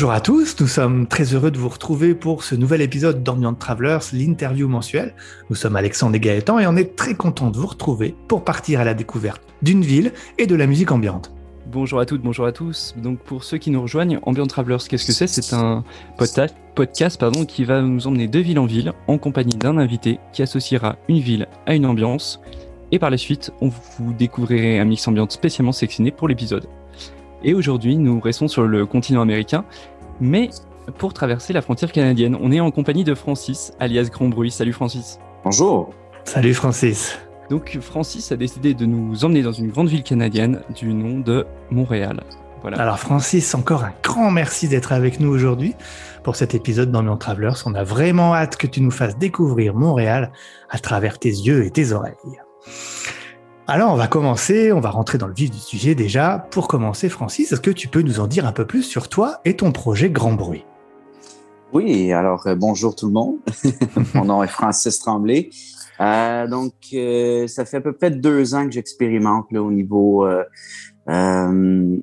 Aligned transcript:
Bonjour 0.00 0.12
à 0.12 0.22
tous, 0.22 0.56
nous 0.58 0.66
sommes 0.66 1.06
très 1.06 1.34
heureux 1.34 1.50
de 1.50 1.58
vous 1.58 1.68
retrouver 1.68 2.14
pour 2.14 2.42
ce 2.42 2.54
nouvel 2.54 2.80
épisode 2.80 3.22
d'Ambient 3.22 3.52
Travelers, 3.52 3.98
l'interview 4.14 4.66
mensuelle. 4.66 5.12
Nous 5.50 5.56
sommes 5.56 5.76
Alexandre 5.76 6.16
et 6.16 6.20
Gaëtan 6.20 6.58
et 6.58 6.66
on 6.66 6.74
est 6.74 6.96
très 6.96 7.12
content 7.12 7.50
de 7.50 7.58
vous 7.58 7.66
retrouver 7.66 8.14
pour 8.26 8.42
partir 8.42 8.80
à 8.80 8.84
la 8.84 8.94
découverte 8.94 9.42
d'une 9.60 9.82
ville 9.82 10.14
et 10.38 10.46
de 10.46 10.54
la 10.54 10.66
musique 10.66 10.90
ambiante. 10.90 11.34
Bonjour 11.66 12.00
à 12.00 12.06
toutes, 12.06 12.22
bonjour 12.22 12.46
à 12.46 12.52
tous. 12.52 12.94
Donc 12.96 13.18
pour 13.18 13.44
ceux 13.44 13.58
qui 13.58 13.70
nous 13.70 13.82
rejoignent, 13.82 14.20
Ambient 14.22 14.46
Travelers, 14.46 14.78
qu'est-ce 14.88 15.04
que 15.04 15.12
c'est? 15.12 15.26
C'est 15.26 15.54
un 15.54 15.84
podcast 16.74 17.20
pardon, 17.20 17.44
qui 17.44 17.64
va 17.64 17.82
nous 17.82 18.06
emmener 18.06 18.26
de 18.26 18.38
ville 18.38 18.58
en 18.58 18.64
ville 18.64 18.94
en 19.06 19.18
compagnie 19.18 19.54
d'un 19.54 19.76
invité 19.76 20.18
qui 20.32 20.40
associera 20.40 20.96
une 21.10 21.20
ville 21.20 21.46
à 21.66 21.74
une 21.74 21.84
ambiance. 21.84 22.40
Et 22.90 22.98
par 22.98 23.10
la 23.10 23.18
suite, 23.18 23.52
on 23.60 23.68
vous 23.68 24.14
découvrirez 24.14 24.78
un 24.80 24.86
mix 24.86 25.06
ambiante 25.06 25.32
spécialement 25.32 25.72
sélectionné 25.72 26.10
pour 26.10 26.26
l'épisode. 26.26 26.66
Et 27.42 27.54
aujourd'hui, 27.54 27.96
nous 27.96 28.20
restons 28.20 28.48
sur 28.48 28.64
le 28.64 28.84
continent 28.84 29.22
américain, 29.22 29.64
mais 30.20 30.50
pour 30.98 31.14
traverser 31.14 31.52
la 31.52 31.62
frontière 31.62 31.92
canadienne. 31.92 32.36
On 32.40 32.52
est 32.52 32.60
en 32.60 32.70
compagnie 32.70 33.04
de 33.04 33.14
Francis, 33.14 33.72
alias 33.80 34.08
Grand 34.12 34.28
Bruit. 34.28 34.50
Salut 34.50 34.72
Francis. 34.72 35.18
Bonjour. 35.44 35.90
Salut 36.24 36.52
Francis. 36.52 37.18
Donc 37.48 37.78
Francis 37.80 38.30
a 38.30 38.36
décidé 38.36 38.74
de 38.74 38.84
nous 38.86 39.24
emmener 39.24 39.42
dans 39.42 39.52
une 39.52 39.68
grande 39.68 39.88
ville 39.88 40.02
canadienne 40.02 40.60
du 40.76 40.92
nom 40.92 41.18
de 41.18 41.46
Montréal. 41.70 42.20
Voilà. 42.60 42.78
Alors 42.78 42.98
Francis, 42.98 43.54
encore 43.54 43.84
un 43.84 43.92
grand 44.02 44.30
merci 44.30 44.68
d'être 44.68 44.92
avec 44.92 45.18
nous 45.18 45.30
aujourd'hui 45.30 45.74
pour 46.22 46.36
cet 46.36 46.54
épisode 46.54 46.90
d'Ambient 46.90 47.16
Travelers. 47.16 47.54
On 47.64 47.74
a 47.74 47.84
vraiment 47.84 48.34
hâte 48.34 48.56
que 48.56 48.66
tu 48.66 48.82
nous 48.82 48.90
fasses 48.90 49.16
découvrir 49.16 49.74
Montréal 49.74 50.30
à 50.68 50.78
travers 50.78 51.18
tes 51.18 51.30
yeux 51.30 51.64
et 51.64 51.70
tes 51.70 51.92
oreilles. 51.92 52.14
Alors 53.66 53.92
on 53.92 53.96
va 53.96 54.08
commencer, 54.08 54.72
on 54.72 54.80
va 54.80 54.90
rentrer 54.90 55.18
dans 55.18 55.28
le 55.28 55.34
vif 55.34 55.50
du 55.50 55.58
sujet 55.58 55.94
déjà. 55.94 56.46
Pour 56.50 56.66
commencer 56.66 57.08
Francis, 57.08 57.52
est-ce 57.52 57.60
que 57.60 57.70
tu 57.70 57.88
peux 57.88 58.02
nous 58.02 58.18
en 58.18 58.26
dire 58.26 58.46
un 58.46 58.52
peu 58.52 58.66
plus 58.66 58.82
sur 58.82 59.08
toi 59.08 59.40
et 59.44 59.56
ton 59.56 59.70
projet 59.70 60.10
Grand 60.10 60.32
Bruit? 60.32 60.64
Oui, 61.72 62.12
alors 62.12 62.46
euh, 62.48 62.56
bonjour 62.56 62.96
tout 62.96 63.06
le 63.06 63.12
monde. 63.12 63.36
Mon 64.14 64.24
nom 64.24 64.42
est 64.42 64.48
Francis 64.48 64.98
Tremblay. 64.98 65.50
Euh, 66.00 66.46
donc, 66.46 66.72
euh, 66.94 67.46
ça 67.46 67.64
fait 67.64 67.76
à 67.76 67.80
peu 67.80 67.92
près 67.92 68.10
deux 68.10 68.54
ans 68.54 68.64
que 68.64 68.72
j'expérimente 68.72 69.52
au 69.52 69.70
niveau 69.70 70.26
euh, 70.26 70.44
euh, 71.08 71.96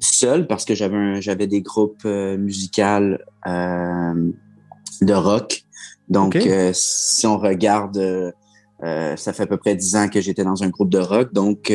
seul 0.00 0.46
parce 0.46 0.64
que 0.64 0.74
j'avais 0.74 1.20
j'avais 1.20 1.46
des 1.46 1.60
groupes 1.60 2.04
musicaux 2.04 3.16
de 3.46 5.12
rock. 5.12 5.64
Donc, 6.08 6.38
si 6.72 7.26
on 7.26 7.38
regarde, 7.38 8.34
ça 8.82 9.32
fait 9.32 9.44
à 9.44 9.46
peu 9.46 9.56
près 9.56 9.76
dix 9.76 9.96
ans 9.96 10.08
que 10.08 10.20
j'étais 10.20 10.44
dans 10.44 10.62
un 10.62 10.68
groupe 10.68 10.90
de 10.90 10.98
rock. 10.98 11.32
Donc, 11.32 11.72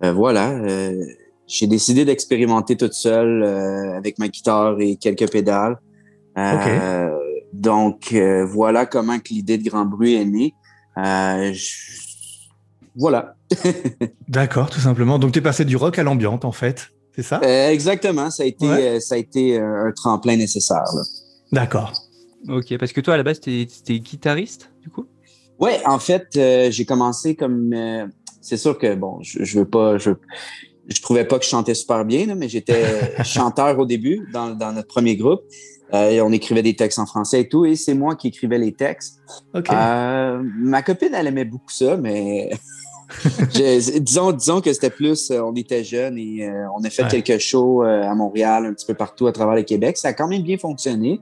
voilà, 0.00 0.60
j'ai 1.46 1.66
décidé 1.66 2.04
d'expérimenter 2.04 2.76
toute 2.76 2.94
seule 2.94 3.42
avec 3.42 4.18
ma 4.18 4.28
guitare 4.28 4.80
et 4.80 4.96
quelques 4.96 5.30
pédales. 5.30 5.78
Donc, 7.52 8.14
voilà 8.46 8.86
comment 8.86 9.18
que 9.18 9.30
l'idée 9.30 9.58
de 9.58 9.68
Grand 9.68 9.84
Bruit 9.84 10.14
est 10.14 10.24
née. 10.24 10.54
Euh, 10.98 11.52
voilà. 12.96 13.34
D'accord, 14.28 14.70
tout 14.70 14.80
simplement. 14.80 15.18
Donc, 15.18 15.32
tu 15.32 15.38
es 15.38 15.42
passé 15.42 15.64
du 15.64 15.76
rock 15.76 15.98
à 15.98 16.02
l'ambiante, 16.02 16.44
en 16.44 16.52
fait, 16.52 16.90
c'est 17.14 17.22
ça? 17.22 17.40
Euh, 17.44 17.70
exactement. 17.70 18.30
Ça 18.30 18.42
a 18.42 18.46
été, 18.46 18.66
euh, 18.66 19.00
ça 19.00 19.14
a 19.14 19.18
été 19.18 19.58
un 19.58 19.92
tremplin 19.94 20.36
nécessaire. 20.36 20.84
D'accord. 21.52 21.92
Ok, 22.48 22.76
parce 22.78 22.92
que 22.92 23.00
toi, 23.00 23.14
à 23.14 23.16
la 23.16 23.22
base, 23.22 23.40
tu 23.40 23.60
étais 23.60 23.98
guitariste, 24.00 24.70
du 24.82 24.90
coup? 24.90 25.06
Oui, 25.60 25.72
en 25.86 25.98
fait, 25.98 26.26
j'ai 26.70 26.84
commencé 26.84 27.36
comme. 27.36 27.74
c'est 28.40 28.56
sûr 28.56 28.78
que, 28.78 28.94
bon, 28.94 29.18
je, 29.22 29.44
je 29.44 29.58
veux 29.60 29.68
pas. 29.68 29.98
Je, 29.98 30.12
je 30.88 31.00
trouvais 31.00 31.24
pas 31.24 31.38
que 31.38 31.44
je 31.44 31.50
chantais 31.50 31.74
super 31.74 32.04
bien, 32.04 32.34
mais 32.34 32.48
j'étais 32.48 32.82
chanteur 33.24 33.78
au 33.78 33.86
début 33.86 34.28
dans, 34.32 34.50
dans 34.50 34.72
notre 34.72 34.88
premier 34.88 35.16
groupe. 35.16 35.42
Euh, 35.92 36.20
on 36.22 36.32
écrivait 36.32 36.62
des 36.62 36.76
textes 36.76 36.98
en 36.98 37.06
français 37.06 37.40
et 37.40 37.48
tout, 37.48 37.64
et 37.64 37.74
c'est 37.74 37.94
moi 37.94 38.14
qui 38.14 38.28
écrivais 38.28 38.58
les 38.58 38.72
textes. 38.72 39.18
Euh, 39.54 40.42
ma 40.42 40.82
copine, 40.82 41.14
elle 41.14 41.26
aimait 41.26 41.44
beaucoup 41.44 41.70
ça, 41.70 41.96
mais 41.96 42.50
disons, 44.00 44.32
disons 44.32 44.60
que 44.60 44.72
c'était 44.72 44.90
plus, 44.90 45.30
euh, 45.30 45.40
on 45.42 45.54
était 45.54 45.84
jeunes 45.84 46.18
et 46.18 46.46
euh, 46.46 46.66
on 46.76 46.82
a 46.84 46.90
fait 46.90 47.06
quelques 47.08 47.40
shows 47.40 47.84
euh, 47.84 48.02
à 48.02 48.14
Montréal, 48.14 48.66
un 48.66 48.72
petit 48.72 48.86
peu 48.86 48.94
partout 48.94 49.26
à 49.26 49.32
travers 49.32 49.54
le 49.54 49.62
Québec. 49.62 49.96
Ça 49.96 50.08
a 50.08 50.12
quand 50.12 50.28
même 50.28 50.42
bien 50.42 50.58
fonctionné. 50.58 51.20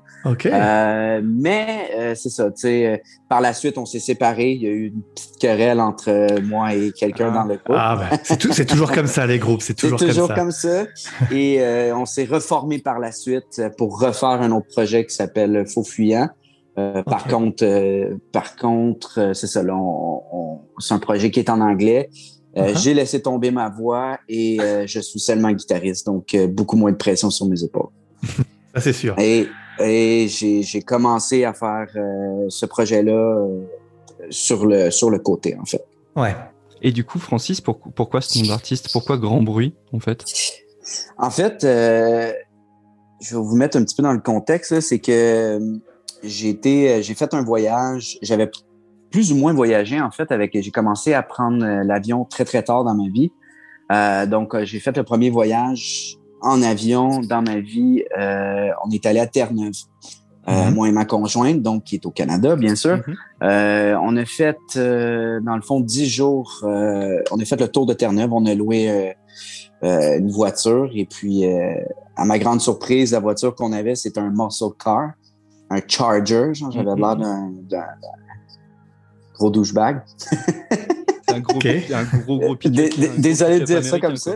mais 1.23 2.15
c'est 2.15 2.31
ça, 2.31 2.51
tu 2.51 2.61
sais, 2.63 3.03
par 3.29 3.41
la 3.41 3.53
suite, 3.53 3.79
on 3.79 3.87
s'est 3.87 4.01
séparés. 4.01 4.53
Il 4.53 4.63
y 4.63 4.67
a 4.67 4.71
eu 4.71 4.87
une 4.89 5.03
petite 5.15 5.39
querelle 5.39 5.81
entre 5.81 6.41
moi 6.43 6.75
et 6.75 6.93
quelqu'un 6.93 7.33
dans 7.33 7.45
le 7.45 7.57
groupe. 7.57 7.77
Ah, 7.77 8.09
ben, 8.11 8.19
c'est, 8.23 8.67
toujours 8.67 8.93
comme 8.93 9.07
ça, 9.07 9.27
les 9.27 9.39
groupes. 9.39 9.63
C'est 9.63 9.75
toujours, 9.79 9.99
toujours 9.99 10.33
comme, 10.35 10.51
ça. 10.51 10.85
Et 11.31 11.61
on 11.93 12.07
s'est 12.07 12.25
reformé 12.25 12.79
par 12.79 12.99
la 12.99 13.13
suite 13.13 13.63
pour 13.77 14.01
refaire 14.01 14.43
un 14.43 14.51
autre 14.53 14.69
projet 14.69 15.05
qui 15.05 15.15
s'appelle 15.15 15.65
Faux 15.67 15.85
Fuyant. 15.85 16.29
Euh, 16.79 17.03
par 17.03 17.25
contre, 17.25 17.65
euh, 17.65 18.17
par 18.31 18.57
contre, 18.57 19.19
euh, 19.19 19.35
c'est 19.35 19.49
ça. 19.49 19.63
Là, 19.63 19.77
c'est 20.79 20.95
un 20.95 20.99
projet 20.99 21.31
qui 21.31 21.41
est 21.41 21.51
en 21.51 21.61
anglais. 21.61 22.09
Uh-huh. 22.57 22.79
J'ai 22.79 22.95
laissé 22.95 23.21
tomber 23.21 23.51
ma 23.51 23.69
voix 23.69 24.19
et 24.29 24.59
je 24.87 25.01
suis 25.01 25.21
seulement 25.21 25.51
guitariste, 25.53 26.07
donc 26.07 26.35
beaucoup 26.49 26.77
moins 26.77 26.93
de 26.93 26.97
pression 26.97 27.31
sur 27.31 27.47
mes 27.47 27.63
épaules. 27.63 27.91
ça 28.75 28.81
c'est 28.81 28.93
sûr. 28.93 29.17
Et, 29.19 29.49
j'ai 30.29 30.83
commencé 30.83 31.45
à 31.45 31.53
faire 31.53 31.87
ce 32.49 32.67
projet-là 32.67 33.47
sur 34.31 34.67
le 34.67 34.91
sur 34.91 35.11
le 35.11 35.19
côté 35.21 35.57
en 35.61 35.65
fait. 35.65 35.85
Ouais. 36.17 36.35
Et 36.83 36.91
du 36.91 37.05
coup, 37.05 37.19
Francis, 37.19 37.61
pourquoi 37.61 38.21
ce 38.21 38.39
nom 38.39 38.49
d'artiste? 38.49 38.89
Pourquoi 38.93 39.19
Grand 39.19 39.43
Bruit 39.43 39.75
en 39.93 40.01
fait? 40.01 40.25
En 41.17 41.31
fait, 41.31 41.59
je 41.63 43.35
vais 43.37 43.41
vous 43.43 43.57
mettre 43.57 43.77
un 43.77 43.85
petit 43.85 43.95
peu 43.95 44.03
dans 44.03 44.13
le 44.13 44.21
contexte. 44.21 44.81
C'est 44.81 44.99
que 44.99 45.61
j'ai 46.23 46.49
été, 46.49 46.93
euh, 46.93 47.03
j'ai 47.03 47.15
fait 47.15 47.33
un 47.35 47.43
voyage. 47.43 48.19
J'avais 48.23 48.51
plus 49.11 49.33
ou 49.33 49.37
moins 49.37 49.53
voyagé 49.53 50.01
en 50.01 50.11
fait 50.11 50.31
avec. 50.33 50.57
J'ai 50.61 50.71
commencé 50.71 51.15
à 51.15 51.23
prendre 51.23 51.65
euh, 51.65 51.85
l'avion 51.85 52.25
très 52.25 52.45
très 52.45 52.63
tard 52.63 52.85
dans 52.85 52.95
ma 52.95 53.09
vie. 53.09 53.33
Euh, 53.91 54.27
donc 54.27 54.55
j'ai 54.65 54.81
fait 54.81 54.97
le 54.97 55.03
premier 55.03 55.31
voyage 55.31 56.19
en 56.41 56.63
avion 56.63 57.21
dans 57.21 57.43
ma 57.43 57.61
vie. 57.61 58.05
Euh, 58.19 58.71
on 58.85 58.91
est 58.91 59.07
allé 59.07 59.21
à 59.21 59.27
Terre-Neuve. 59.27 59.75
Euh, 60.49 60.71
mhm. 60.71 60.75
moi 60.75 60.89
et 60.89 60.93
ma 60.93 61.05
conjointe, 61.05 61.61
donc 61.61 61.85
qui 61.85 61.97
est 61.97 62.07
au 62.07 62.11
Canada, 62.11 62.57
bien 62.57 62.75
sûr. 62.75 62.97
Mhm. 62.97 63.17
euh, 63.43 63.99
on 64.03 64.17
a 64.17 64.25
fait, 64.25 64.57
dans 64.77 65.57
le 65.57 65.63
fond, 65.63 65.81
dix 65.81 66.09
jours. 66.09 66.61
on 66.63 67.41
a 67.41 67.45
fait 67.45 67.61
le 67.61 67.69
tour 67.69 67.85
de 67.87 67.93
Terre-Neuve. 67.93 68.33
On 68.33 68.47
a 68.47 68.55
loué 68.55 69.15
une 69.83 70.31
voiture 70.31 70.91
et 70.95 71.05
puis, 71.05 71.45
à 72.17 72.25
ma 72.25 72.39
grande 72.39 72.61
surprise, 72.61 73.13
la 73.13 73.21
voiture 73.21 73.55
qu'on 73.55 73.73
avait, 73.73 73.95
c'était 73.95 74.21
un 74.21 74.31
muscle 74.31 74.75
car 74.83 75.13
un 75.71 75.81
Charger. 75.87 76.55
Genre, 76.55 76.71
j'avais 76.71 76.85
l'air 76.85 76.97
mm-hmm. 76.97 77.67
d'un, 77.69 77.85
gros 79.35 79.51
douchebag. 79.51 80.03
C'est 80.17 81.35
un 81.35 81.41
gros, 81.41 81.59
un 81.65 82.05
gros, 82.25 82.39
gros 82.41 82.57
Désolé 83.19 83.61
de 83.61 83.65
dire 83.65 83.85
ça 83.85 84.01
comme 84.01 84.17
ça. 84.17 84.33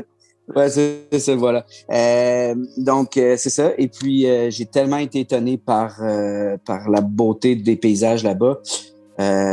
Ouais, 0.54 0.68
c'est 0.68 1.18
ça, 1.18 1.36
voilà. 1.36 1.64
Euh, 1.90 2.54
donc, 2.76 3.16
euh, 3.16 3.36
c'est 3.38 3.50
ça. 3.50 3.72
Et 3.78 3.88
puis, 3.88 4.26
euh, 4.26 4.50
j'ai 4.50 4.66
tellement 4.66 4.96
été 4.96 5.20
étonné 5.20 5.56
par, 5.56 6.00
par 6.64 6.90
la 6.90 7.00
beauté 7.00 7.56
des 7.56 7.76
paysages 7.76 8.24
là-bas. 8.24 8.60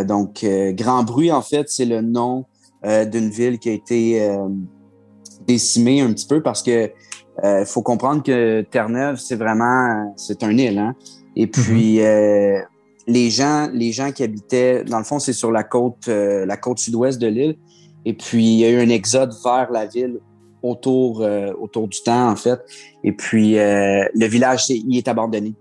donc, 0.06 0.46
Grand 0.74 1.04
Bruit, 1.04 1.32
en 1.32 1.42
fait, 1.42 1.70
c'est 1.70 1.86
le 1.86 2.02
nom 2.02 2.46
d'une 2.84 3.30
ville 3.30 3.60
qui 3.60 3.70
a 3.70 3.74
été 3.74 4.38
décimée 5.46 6.02
un 6.02 6.12
petit 6.14 6.28
peu 6.28 6.42
parce 6.42 6.64
que 6.64 6.92
faut 7.66 7.82
comprendre 7.82 8.24
que 8.24 8.62
Terre-Neuve, 8.62 9.18
c'est 9.18 9.36
vraiment, 9.36 10.14
c'est 10.18 10.44
un 10.44 10.58
île, 10.58 10.80
hein. 10.80 10.96
Et 11.40 11.46
mhm. 11.46 11.52
puis, 11.52 12.02
euh, 12.02 12.60
les, 13.08 13.30
gens, 13.30 13.70
les 13.74 13.94
gens 13.94 14.12
qui 14.12 14.24
habitaient, 14.24 14.84
dans 14.84 14.98
le 14.98 15.06
fond, 15.06 15.20
c'est 15.20 15.34
sur 15.34 15.52
la 15.52 15.64
côte, 15.64 16.10
euh, 16.10 16.46
la 16.46 16.58
côte 16.58 16.80
sud-ouest 16.80 17.18
de 17.18 17.28
l'île. 17.28 17.56
Et 18.04 18.14
puis, 18.14 18.44
il 18.44 18.60
y 18.60 18.66
a 18.66 18.70
eu 18.70 18.80
un 18.82 18.90
exode 18.90 19.34
vers 19.42 19.72
la 19.72 19.86
ville 19.86 20.20
autour, 20.62 21.22
euh, 21.22 21.54
autour 21.62 21.88
du 21.88 22.02
temps, 22.02 22.30
en 22.30 22.36
fait. 22.36 22.60
Et 23.06 23.14
puis, 23.14 23.54
le 23.54 24.26
village, 24.26 24.70
il 24.70 24.98
est 24.98 25.08
abandonné. 25.08 25.54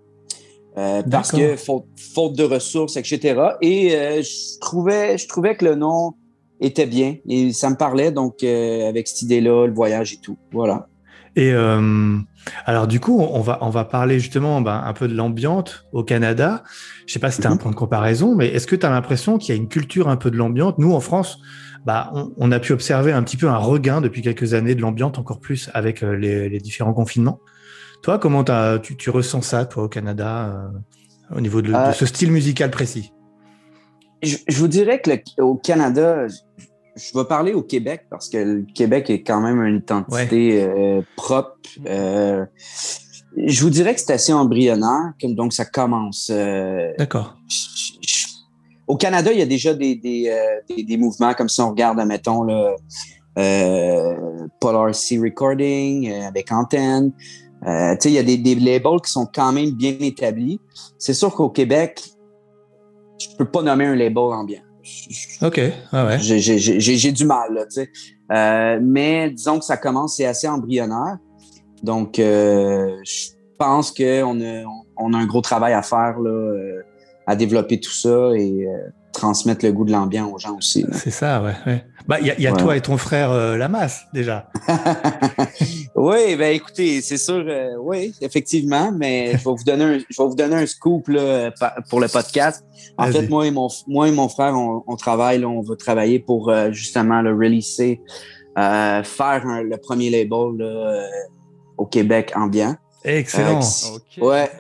parce 0.74 1.30
que 1.30 1.54
faute, 1.56 1.86
faute, 1.96 2.34
de 2.34 2.42
ressources, 2.42 2.96
etc. 2.96 3.40
Et 3.60 3.90
je, 3.90 4.58
trouvais, 4.58 5.16
je 5.16 5.28
trouvais 5.28 5.56
que 5.56 5.64
le 5.64 5.76
nom 5.76 6.14
était 6.60 6.86
bien 6.86 7.16
et 7.28 7.52
ça 7.52 7.70
me 7.70 7.76
parlait, 7.76 8.10
donc, 8.10 8.42
avec 8.42 9.06
cette 9.06 9.22
idée-là, 9.22 9.66
le 9.66 9.74
voyage 9.74 10.14
et 10.14 10.16
tout. 10.16 10.36
Voilà. 10.52 10.88
Et 11.38 11.52
euh, 11.52 12.18
alors 12.66 12.88
du 12.88 12.98
coup, 12.98 13.20
on 13.20 13.40
va 13.40 13.58
on 13.60 13.70
va 13.70 13.84
parler 13.84 14.18
justement 14.18 14.60
ben, 14.60 14.82
un 14.84 14.92
peu 14.92 15.06
de 15.06 15.14
l'ambiance 15.14 15.86
au 15.92 16.02
Canada. 16.02 16.64
Je 17.06 17.12
sais 17.12 17.20
pas 17.20 17.30
si 17.30 17.40
tu 17.40 17.46
as 17.46 17.50
un 17.50 17.54
mhm. 17.54 17.60
point 17.60 17.70
de 17.70 17.76
comparaison, 17.76 18.34
mais 18.34 18.48
est-ce 18.48 18.66
que 18.66 18.74
tu 18.74 18.84
as 18.84 18.90
l'impression 18.90 19.38
qu'il 19.38 19.54
y 19.54 19.56
a 19.56 19.60
une 19.60 19.68
culture 19.68 20.08
un 20.08 20.16
peu 20.16 20.32
de 20.32 20.36
l'ambiance? 20.36 20.74
Nous, 20.78 20.92
en 20.92 20.98
France, 20.98 21.38
bah, 21.86 22.12
on, 22.38 22.50
a 22.50 22.58
pu 22.58 22.72
observer 22.72 23.12
un 23.12 23.22
petit 23.22 23.36
peu 23.36 23.48
un 23.48 23.56
regain 23.56 24.00
depuis 24.00 24.20
quelques 24.20 24.52
années 24.54 24.74
de 24.74 24.80
l'ambiance, 24.80 25.16
encore 25.16 25.38
plus 25.38 25.70
avec 25.74 26.02
euh, 26.02 26.16
les, 26.16 26.58
différents 26.58 26.92
confinements. 26.92 27.38
Toi, 28.02 28.18
comment 28.18 28.42
tu, 28.82 28.96
tu, 28.96 29.10
ressens 29.10 29.42
ça, 29.42 29.64
toi, 29.64 29.84
au 29.84 29.88
Canada, 29.88 30.48
euh, 31.32 31.36
au 31.36 31.40
niveau 31.40 31.62
de, 31.62 31.72
ce 31.94 32.04
style 32.04 32.32
musical 32.32 32.72
précis? 32.72 33.12
Je, 34.24 34.38
vous 34.56 34.66
dirais 34.66 35.00
que 35.00 35.40
au 35.40 35.54
Canada, 35.54 36.26
je 36.26 36.34
vais 37.16 37.24
parler 37.24 37.54
au 37.54 37.62
Québec 37.62 38.06
parce 38.10 38.28
que 38.28 38.38
le 38.38 38.66
Québec 38.74 39.10
est 39.10 39.22
quand 39.22 39.40
même 39.40 39.62
une 39.62 39.76
identité 39.76 40.62
euh, 40.62 41.02
propre. 41.16 41.56
Euh, 41.86 42.44
je 43.36 43.62
vous 43.62 43.70
dirais 43.70 43.94
que 43.94 44.00
c'est 44.00 44.12
assez 44.12 44.32
embryonnaire, 44.32 45.12
donc 45.22 45.52
ça 45.52 45.64
commence. 45.64 46.30
Euh, 46.32 46.92
D'accord. 46.98 47.36
Au 48.86 48.96
Canada, 48.96 49.30
il 49.32 49.38
y 49.38 49.42
a 49.42 49.46
déjà 49.46 49.74
des, 49.74 49.96
des, 49.96 50.34
des, 50.68 50.82
des 50.82 50.96
mouvements 50.96 51.34
comme 51.34 51.48
si 51.48 51.60
on 51.60 51.70
regarde, 51.70 51.98
mettons, 52.06 52.42
le 52.42 52.74
Polar 54.60 54.94
Sea 54.94 55.18
Recording 55.18 56.10
avec 56.22 56.50
Antenne. 56.50 57.12
Euh, 57.66 57.96
il 58.04 58.12
y 58.12 58.18
a 58.18 58.22
des, 58.22 58.36
des, 58.36 58.54
labels 58.54 59.00
qui 59.04 59.10
sont 59.10 59.26
quand 59.26 59.52
même 59.52 59.70
bien 59.72 59.96
établis. 60.00 60.60
C'est 60.98 61.14
sûr 61.14 61.34
qu'au 61.34 61.50
Québec, 61.50 62.02
je 63.18 63.28
peux 63.36 63.50
pas 63.50 63.62
nommer 63.62 63.86
un 63.86 63.96
label 63.96 64.18
ambiant. 64.18 64.62
OK. 65.42 65.60
Ah 65.92 66.06
ouais. 66.06 66.18
J'ai 66.20 67.12
du 67.12 67.24
mal, 67.24 67.54
là, 67.54 67.64
tu 67.66 67.82
sais. 67.82 67.90
Euh, 68.30 68.78
mais 68.82 69.30
disons 69.30 69.58
que 69.58 69.64
ça 69.64 69.76
commence, 69.76 70.16
c'est 70.16 70.26
assez 70.26 70.48
embryonnaire. 70.48 71.18
Donc, 71.82 72.18
euh, 72.18 72.96
je 73.04 73.28
pense 73.58 73.90
qu'on 73.92 74.40
a, 74.40 74.64
on 74.96 75.14
a 75.14 75.18
un 75.18 75.26
gros 75.26 75.40
travail 75.40 75.72
à 75.72 75.82
faire 75.82 76.18
là, 76.18 76.30
euh, 76.30 76.82
à 77.26 77.36
développer 77.36 77.80
tout 77.80 77.92
ça 77.92 78.30
et 78.34 78.66
transmettre 79.12 79.64
le 79.64 79.72
goût 79.72 79.84
de 79.84 79.92
l'ambiance 79.92 80.32
aux 80.32 80.38
gens 80.38 80.56
aussi. 80.56 80.84
C'est 80.92 81.10
ça, 81.10 81.42
ouais. 81.42 81.54
ouais. 81.66 81.84
Bah, 82.08 82.16
il 82.20 82.26
y 82.26 82.30
a, 82.30 82.40
y 82.40 82.46
a 82.46 82.52
toi 82.52 82.74
et 82.74 82.80
ton 82.80 82.96
frère 82.96 83.30
euh, 83.30 83.58
Lamas 83.58 84.06
déjà. 84.14 84.48
oui, 85.94 86.36
ben 86.36 86.54
écoutez, 86.54 87.02
c'est 87.02 87.18
sûr, 87.18 87.44
euh, 87.46 87.74
oui, 87.82 88.14
effectivement, 88.22 88.90
mais 88.90 89.32
je 89.32 89.44
vais 89.44 89.50
vous 89.54 89.64
donner 89.64 89.84
un, 89.84 89.98
je 89.98 90.22
vais 90.22 90.28
vous 90.28 90.34
donner 90.34 90.56
un 90.56 90.64
scoop 90.64 91.06
là, 91.08 91.52
pour 91.90 92.00
le 92.00 92.08
podcast. 92.08 92.64
En 92.96 93.08
fait, 93.08 93.28
moi 93.28 93.46
et 93.46 93.50
mon, 93.50 93.68
moi 93.88 94.08
et 94.08 94.12
mon 94.12 94.30
frère, 94.30 94.54
on, 94.54 94.82
on 94.86 94.96
travaille, 94.96 95.40
là, 95.40 95.48
on 95.48 95.60
va 95.60 95.76
travailler 95.76 96.18
pour 96.18 96.48
euh, 96.48 96.72
justement 96.72 97.20
le 97.20 97.34
releaser, 97.34 98.00
euh, 98.56 99.02
faire 99.02 99.46
un, 99.46 99.62
le 99.62 99.76
premier 99.76 100.08
label 100.08 100.56
là, 100.56 100.64
euh, 100.64 101.06
au 101.76 101.84
Québec 101.84 102.32
ambiant. 102.34 102.74
Excellent. 103.04 103.60
Okay. 103.60 104.22
Ouais, 104.22 104.50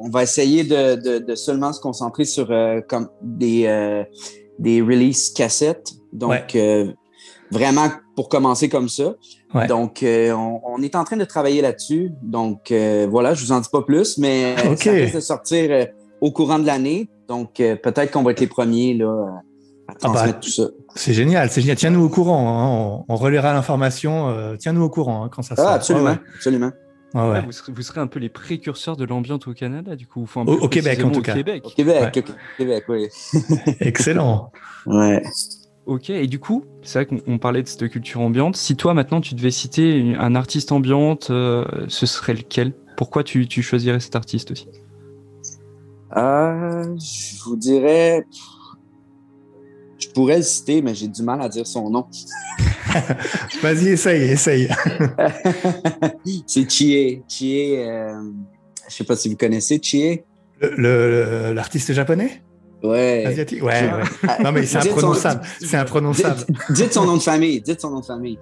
on 0.00 0.10
va 0.10 0.24
essayer 0.24 0.64
de, 0.64 0.96
de, 0.96 1.18
de, 1.18 1.34
seulement 1.36 1.72
se 1.72 1.80
concentrer 1.80 2.24
sur 2.24 2.48
comme 2.88 3.08
des 3.22 3.66
des 4.58 4.80
releases 4.80 5.30
cassettes. 5.30 5.92
Donc, 6.12 6.30
ouais. 6.30 6.46
euh, 6.56 6.92
vraiment 7.50 7.88
pour 8.16 8.28
commencer 8.28 8.68
comme 8.68 8.88
ça. 8.88 9.14
Ouais. 9.54 9.66
Donc, 9.66 10.02
euh, 10.02 10.32
on, 10.32 10.60
on, 10.64 10.82
est 10.82 10.94
en 10.96 11.04
train 11.04 11.16
de 11.16 11.24
travailler 11.24 11.62
là-dessus. 11.62 12.12
Donc, 12.22 12.70
euh, 12.70 13.06
voilà, 13.10 13.34
je 13.34 13.44
vous 13.44 13.52
en 13.52 13.60
dis 13.60 13.68
pas 13.70 13.82
plus, 13.82 14.18
mais 14.18 14.54
okay. 14.66 14.76
ça 14.76 14.92
risque 14.92 15.14
de 15.14 15.20
sortir 15.20 15.86
au 16.20 16.30
courant 16.30 16.58
de 16.58 16.66
l'année. 16.66 17.08
Donc, 17.28 17.54
peut-être 17.56 18.10
qu'on 18.10 18.22
va 18.22 18.32
être 18.32 18.40
les 18.40 18.46
premiers 18.46 18.94
là, 18.94 19.42
à 19.86 19.94
transmettre 19.94 20.24
ah 20.24 20.32
bah, 20.32 20.38
tout 20.42 20.50
ça. 20.50 20.64
C'est 20.94 21.12
génial, 21.12 21.50
c'est 21.50 21.60
génial. 21.60 21.76
Tiens-nous 21.76 22.04
au 22.04 22.08
courant. 22.08 22.48
Hein. 22.48 23.04
On, 23.08 23.12
on, 23.12 23.16
relaiera 23.16 23.52
l'information. 23.52 24.34
Tiens-nous 24.58 24.82
au 24.82 24.90
courant 24.90 25.24
hein, 25.24 25.30
quand 25.30 25.42
ça 25.42 25.54
sort. 25.54 25.68
Ah, 25.68 25.74
absolument, 25.74 26.16
absolument. 26.34 26.70
Ah 27.14 27.30
ouais. 27.30 27.40
vous, 27.40 27.52
serez, 27.52 27.72
vous, 27.72 27.82
serez, 27.82 28.00
un 28.00 28.06
peu 28.06 28.20
les 28.20 28.28
précurseurs 28.28 28.96
de 28.96 29.04
l'ambiance 29.04 29.46
au 29.46 29.54
Canada, 29.54 29.96
du 29.96 30.06
coup. 30.06 30.28
Au, 30.34 30.40
au, 30.40 30.68
Québec, 30.68 31.02
en 31.02 31.10
tout 31.10 31.20
au 31.20 31.22
cas. 31.22 31.34
Québec. 31.34 31.62
Au 31.64 31.70
Québec, 31.70 32.12
ouais. 32.14 32.22
au 32.22 32.56
Québec, 32.58 32.84
oui. 32.88 33.08
Excellent. 33.80 34.52
Ouais. 34.86 35.22
Ok, 35.86 36.10
et 36.10 36.26
du 36.26 36.38
coup, 36.38 36.64
c'est 36.82 37.02
vrai 37.02 37.20
qu'on 37.24 37.38
parlait 37.38 37.62
de 37.62 37.68
cette 37.68 37.88
culture 37.88 38.20
ambiante. 38.20 38.56
Si 38.56 38.76
toi, 38.76 38.92
maintenant, 38.92 39.22
tu 39.22 39.34
devais 39.34 39.50
citer 39.50 40.14
un 40.18 40.34
artiste 40.34 40.70
ambiante, 40.70 41.28
euh, 41.30 41.64
ce 41.88 42.04
serait 42.04 42.34
lequel? 42.34 42.74
Pourquoi 42.98 43.24
tu, 43.24 43.48
tu, 43.48 43.62
choisirais 43.62 44.00
cet 44.00 44.14
artiste 44.14 44.50
aussi? 44.50 44.68
Euh, 46.14 46.94
Je 46.98 47.42
vous 47.44 47.56
dirais... 47.56 48.26
Je 49.98 50.08
pourrais 50.10 50.36
le 50.36 50.42
citer, 50.42 50.82
mais 50.82 50.94
j'ai 50.94 51.08
du 51.08 51.22
mal 51.22 51.40
à 51.40 51.48
dire 51.48 51.66
son 51.66 51.88
nom. 51.88 52.06
Vas-y, 53.62 53.88
essaye, 53.88 54.30
essaye. 54.30 54.68
c'est 56.46 56.70
Chie. 56.70 57.22
Chie, 57.28 57.76
euh, 57.76 58.22
je 58.88 58.94
sais 58.94 59.04
pas 59.04 59.16
si 59.16 59.28
vous 59.28 59.36
connaissez 59.36 59.78
Chie. 59.82 60.20
L'artiste 60.60 61.92
japonais? 61.92 62.42
Ouais. 62.82 63.24
Asiatique? 63.26 63.62
Ouais, 63.62 63.90
ouais. 63.90 64.44
Non, 64.44 64.52
mais 64.52 64.64
c'est 64.64 64.78
imprononçable. 64.78 65.40
C'est 65.60 65.76
imprononçable. 65.76 66.44
Dites, 66.48 66.56
dites, 66.70 66.92
son 66.92 67.04
nom 67.04 67.16
de 67.16 67.22
famille. 67.22 67.60
Dites 67.60 67.80
son 67.80 67.90
nom 67.90 68.00
de 68.00 68.04
famille. 68.04 68.38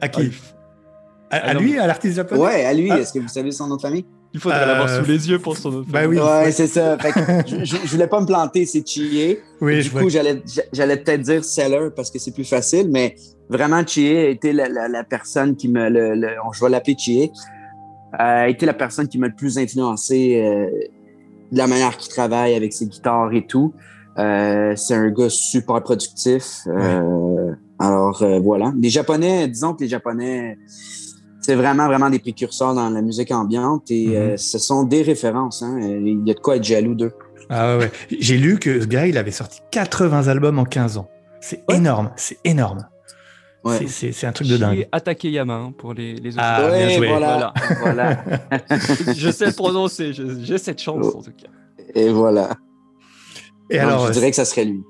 À 0.00 0.08
qui? 0.08 0.30
À, 1.30 1.36
à, 1.36 1.54
lui, 1.54 1.78
à 1.78 1.86
l'artiste 1.86 2.16
japonais? 2.16 2.40
Ouais, 2.40 2.64
à 2.66 2.74
lui. 2.74 2.90
Ah. 2.90 2.98
Est-ce 2.98 3.12
que 3.12 3.18
vous 3.18 3.28
savez 3.28 3.52
son 3.52 3.66
nom 3.66 3.76
de 3.76 3.80
famille? 3.80 4.04
Il 4.34 4.40
faudrait 4.40 4.62
euh... 4.62 4.66
l'avoir 4.66 4.88
sous 4.88 5.04
les 5.10 5.30
yeux 5.30 5.38
pour 5.38 5.56
son. 5.56 5.84
Bah 5.86 6.06
oui. 6.06 6.18
Ouais, 6.18 6.50
c'est 6.52 6.66
ça. 6.66 6.96
Fait 6.98 7.12
que 7.12 7.20
je, 7.46 7.64
je, 7.64 7.76
je, 7.84 7.88
voulais 7.88 8.06
pas 8.06 8.20
me 8.20 8.26
planter, 8.26 8.64
c'est 8.66 8.86
Chie. 8.86 9.36
Oui, 9.60 9.76
du 9.76 9.82
je 9.82 9.90
coup, 9.90 10.08
j'allais, 10.08 10.42
j'allais 10.72 10.96
peut-être 10.96 11.22
dire 11.22 11.44
Seller 11.44 11.90
parce 11.94 12.10
que 12.10 12.18
c'est 12.18 12.32
plus 12.32 12.48
facile, 12.48 12.88
mais 12.90 13.16
vraiment, 13.48 13.84
Chie 13.86 14.16
a 14.16 14.28
été 14.28 14.52
la, 14.52 14.68
la, 14.68 14.88
la 14.88 15.04
personne 15.04 15.56
qui 15.56 15.68
me. 15.68 15.88
Le, 15.88 16.14
le, 16.14 16.28
je 16.52 16.64
vais 16.64 16.70
l'appeler 16.70 16.96
Chie. 16.98 17.30
A 18.14 18.48
été 18.48 18.66
la 18.66 18.74
personne 18.74 19.08
qui 19.08 19.18
m'a 19.18 19.28
le 19.28 19.34
plus 19.34 19.56
influencé 19.56 20.42
euh, 20.42 20.66
de 21.50 21.58
la 21.58 21.66
manière 21.66 21.96
qu'il 21.96 22.12
travaille 22.12 22.54
avec 22.54 22.72
ses 22.72 22.86
guitares 22.86 23.32
et 23.32 23.46
tout. 23.46 23.74
Euh, 24.18 24.74
c'est 24.76 24.94
un 24.94 25.10
gars 25.10 25.30
super 25.30 25.82
productif. 25.82 26.66
Euh, 26.66 27.52
alors 27.78 28.22
euh, 28.22 28.38
voilà. 28.40 28.72
Les 28.78 28.90
Japonais, 28.90 29.48
disons 29.48 29.74
que 29.74 29.82
les 29.82 29.88
Japonais, 29.88 30.58
c'est 31.42 31.54
vraiment, 31.56 31.86
vraiment 31.86 32.08
des 32.10 32.18
précurseurs 32.18 32.74
dans 32.74 32.88
la 32.90 33.02
musique 33.02 33.30
ambiante 33.32 33.90
et 33.90 34.06
Mhm. 34.06 34.14
mm 34.14 34.34
-hmm. 34.34 34.36
ce 34.52 34.58
sont 34.68 34.82
des 34.84 35.02
références. 35.02 35.58
Hein. 35.62 35.74
Il 35.80 36.26
y 36.28 36.30
a 36.30 36.34
de 36.34 36.40
quoi 36.40 36.56
être 36.56 36.64
jaloux 36.64 36.94
d'eux. 37.00 37.12
Ah 37.50 37.76
ouais. 37.78 37.90
J'ai 38.26 38.38
lu 38.38 38.58
que 38.58 38.80
ce 38.82 38.86
gars, 38.86 39.06
il 39.12 39.16
avait 39.18 39.36
sorti 39.42 39.58
80 39.70 40.28
albums 40.28 40.58
en 40.58 40.64
15 40.64 40.96
ans. 41.00 41.08
C'est 41.40 41.60
ouais. 41.68 41.76
énorme, 41.78 42.08
c'est 42.16 42.38
énorme. 42.44 42.82
Ouais. 43.64 43.86
C'est 43.88 44.26
un 44.26 44.32
truc 44.32 44.48
de 44.48 44.56
dingue. 44.56 44.88
Atakeyama 44.92 45.54
hein, 45.54 45.72
pour 45.80 45.92
les, 45.98 46.10
les 46.24 46.30
autres. 46.34 46.44
Ah, 46.48 46.68
ouais, 46.70 46.78
bien 46.86 46.96
joué. 46.96 47.08
Voilà. 47.08 47.52
voilà. 47.80 48.24
je 49.22 49.30
sais 49.30 49.46
le 49.46 49.52
prononcer, 49.52 50.12
j'ai 50.48 50.58
cette 50.66 50.80
chance 50.86 51.04
Oh. 51.08 51.18
en 51.18 51.22
tout 51.22 51.36
cas. 51.42 51.50
Et 52.00 52.08
voilà. 52.22 52.46
Et 53.70 53.78
alors, 53.78 54.06
je 54.08 54.12
dirais 54.12 54.30
que 54.30 54.36
ça 54.36 54.44
serait 54.44 54.64
lui. 54.64 54.82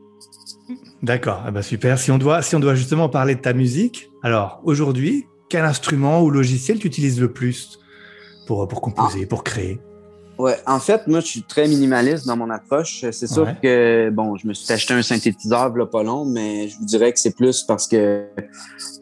D'accord, 1.02 1.40
ah 1.46 1.50
bah 1.50 1.62
super. 1.62 1.98
Si 1.98 2.10
on, 2.14 2.18
doit, 2.18 2.42
si 2.42 2.54
on 2.56 2.60
doit 2.60 2.74
justement 2.82 3.08
parler 3.08 3.34
de 3.34 3.40
ta 3.40 3.52
musique, 3.52 4.10
alors 4.22 4.60
aujourd'hui, 4.64 5.26
quel 5.52 5.66
instrument 5.66 6.22
ou 6.22 6.30
logiciel 6.30 6.78
tu 6.78 6.86
utilises 6.86 7.20
le 7.20 7.30
plus 7.30 7.78
pour, 8.46 8.66
pour 8.68 8.80
composer, 8.80 9.20
ah. 9.24 9.26
pour 9.28 9.44
créer? 9.44 9.78
Ouais, 10.38 10.56
en 10.66 10.80
fait, 10.80 11.06
moi, 11.08 11.20
je 11.20 11.26
suis 11.26 11.42
très 11.42 11.68
minimaliste 11.68 12.26
dans 12.26 12.38
mon 12.38 12.48
approche. 12.48 13.04
C'est 13.10 13.26
sûr 13.26 13.42
ouais. 13.42 13.56
que, 13.62 14.08
bon, 14.08 14.34
je 14.38 14.46
me 14.46 14.54
suis 14.54 14.72
acheté 14.72 14.94
un 14.94 15.02
synthétiseur 15.02 15.76
là, 15.76 15.84
pas 15.84 16.02
long, 16.02 16.24
mais 16.24 16.68
je 16.68 16.78
vous 16.78 16.86
dirais 16.86 17.12
que 17.12 17.20
c'est 17.20 17.36
plus 17.36 17.64
parce 17.64 17.86
que 17.86 18.24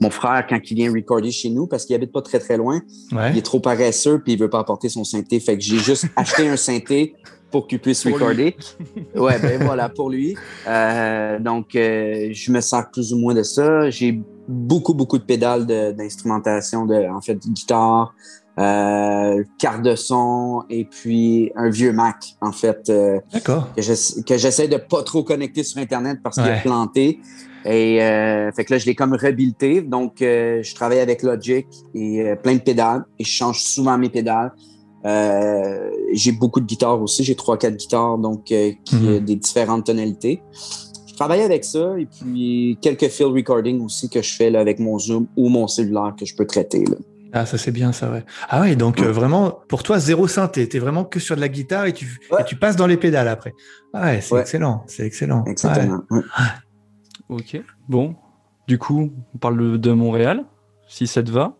mon 0.00 0.10
frère, 0.10 0.44
quand 0.48 0.58
il 0.68 0.74
vient 0.74 0.92
recorder 0.92 1.30
chez 1.30 1.50
nous, 1.50 1.68
parce 1.68 1.86
qu'il 1.86 1.94
habite 1.94 2.10
pas 2.10 2.20
très 2.20 2.40
très 2.40 2.56
loin, 2.56 2.80
ouais. 3.12 3.30
il 3.30 3.38
est 3.38 3.46
trop 3.46 3.60
paresseux 3.60 4.18
puis 4.18 4.32
il 4.32 4.38
veut 4.38 4.50
pas 4.50 4.58
apporter 4.58 4.88
son 4.88 5.04
synthé. 5.04 5.38
Fait 5.38 5.56
que 5.56 5.62
j'ai 5.62 5.78
juste 5.78 6.06
acheté 6.16 6.48
un 6.48 6.56
synthé 6.56 7.14
pour 7.52 7.68
qu'il 7.68 7.78
puisse 7.78 8.02
pour 8.02 8.14
recorder. 8.14 8.56
ouais, 9.14 9.38
ben 9.38 9.62
voilà, 9.62 9.88
pour 9.88 10.10
lui. 10.10 10.36
Euh, 10.66 11.38
donc, 11.38 11.76
euh, 11.76 12.30
je 12.32 12.50
me 12.50 12.60
sers 12.60 12.90
plus 12.90 13.12
ou 13.12 13.18
moins 13.18 13.34
de 13.34 13.44
ça. 13.44 13.88
J'ai 13.88 14.20
beaucoup, 14.50 14.94
beaucoup 14.94 15.18
de 15.18 15.24
pédales 15.24 15.66
d'instrumentation, 15.66 16.84
de, 16.86 16.94
de, 16.94 17.08
en 17.08 17.20
fait, 17.20 17.34
de 17.34 17.48
guitare, 17.48 18.14
euh, 18.58 19.42
carte 19.58 19.82
de 19.82 19.94
son 19.94 20.64
et 20.68 20.84
puis 20.84 21.50
un 21.56 21.70
vieux 21.70 21.92
Mac, 21.92 22.36
en 22.40 22.52
fait. 22.52 22.90
Euh, 22.90 23.20
D'accord. 23.32 23.68
Que 23.74 24.36
j'essaie 24.36 24.68
de 24.68 24.76
pas 24.76 25.02
trop 25.02 25.22
connecter 25.22 25.62
sur 25.62 25.80
Internet 25.80 26.18
parce 26.22 26.36
qu'il 26.36 26.44
ouais. 26.44 26.58
est 26.58 26.62
planté. 26.62 27.20
Et 27.64 28.02
euh, 28.02 28.50
fait 28.52 28.64
que 28.64 28.74
là, 28.74 28.78
je 28.78 28.86
l'ai 28.86 28.94
comme 28.94 29.14
rebuilté. 29.14 29.82
Donc, 29.82 30.20
euh, 30.22 30.62
je 30.62 30.74
travaille 30.74 31.00
avec 31.00 31.22
Logic 31.22 31.66
et 31.94 32.22
euh, 32.22 32.36
plein 32.36 32.54
de 32.54 32.60
pédales 32.60 33.04
et 33.18 33.24
je 33.24 33.30
change 33.30 33.62
souvent 33.62 33.96
mes 33.98 34.08
pédales. 34.08 34.52
Euh, 35.06 35.90
j'ai 36.12 36.32
beaucoup 36.32 36.60
de 36.60 36.66
guitares 36.66 37.00
aussi. 37.00 37.24
J'ai 37.24 37.34
trois, 37.34 37.56
quatre 37.56 37.76
guitares, 37.76 38.18
donc 38.18 38.50
euh, 38.52 38.72
qui 38.84 38.96
mm 38.96 38.98
-hmm. 38.98 39.24
des 39.24 39.36
différentes 39.36 39.86
tonalités. 39.86 40.42
Je 41.20 41.26
travaille 41.26 41.42
avec 41.42 41.66
ça 41.66 41.98
et 41.98 42.06
puis 42.06 42.78
quelques 42.80 43.08
field 43.08 43.34
recording 43.34 43.84
aussi 43.84 44.08
que 44.08 44.22
je 44.22 44.34
fais 44.36 44.48
là, 44.48 44.58
avec 44.58 44.78
mon 44.78 44.98
Zoom 44.98 45.26
ou 45.36 45.50
mon 45.50 45.68
cellulaire 45.68 46.14
que 46.18 46.24
je 46.24 46.34
peux 46.34 46.46
traiter. 46.46 46.82
Là. 46.86 46.96
Ah, 47.34 47.44
ça 47.44 47.58
c'est 47.58 47.72
bien 47.72 47.92
ça, 47.92 48.10
ouais. 48.10 48.24
Ah 48.48 48.62
ouais, 48.62 48.74
donc 48.74 48.96
ouais. 48.96 49.04
Euh, 49.04 49.12
vraiment, 49.12 49.60
pour 49.68 49.82
toi, 49.82 49.98
zéro 49.98 50.28
synthé. 50.28 50.66
T'es 50.66 50.78
vraiment 50.78 51.04
que 51.04 51.20
sur 51.20 51.36
de 51.36 51.42
la 51.42 51.50
guitare 51.50 51.84
et 51.84 51.92
tu, 51.92 52.20
ouais. 52.32 52.40
et 52.40 52.44
tu 52.44 52.56
passes 52.56 52.74
dans 52.74 52.86
les 52.86 52.96
pédales 52.96 53.28
après. 53.28 53.52
Ah 53.92 54.04
ouais, 54.04 54.22
c'est 54.22 54.34
ouais. 54.34 54.40
excellent, 54.40 54.82
c'est 54.86 55.04
excellent. 55.04 55.44
Exactement. 55.44 56.00
Ok, 57.28 57.60
bon. 57.86 58.16
Du 58.66 58.78
coup, 58.78 59.12
on 59.34 59.36
parle 59.38 59.78
de 59.78 59.92
Montréal, 59.92 60.46
si 60.88 61.06
ça 61.06 61.22
te 61.22 61.30
va. 61.30 61.54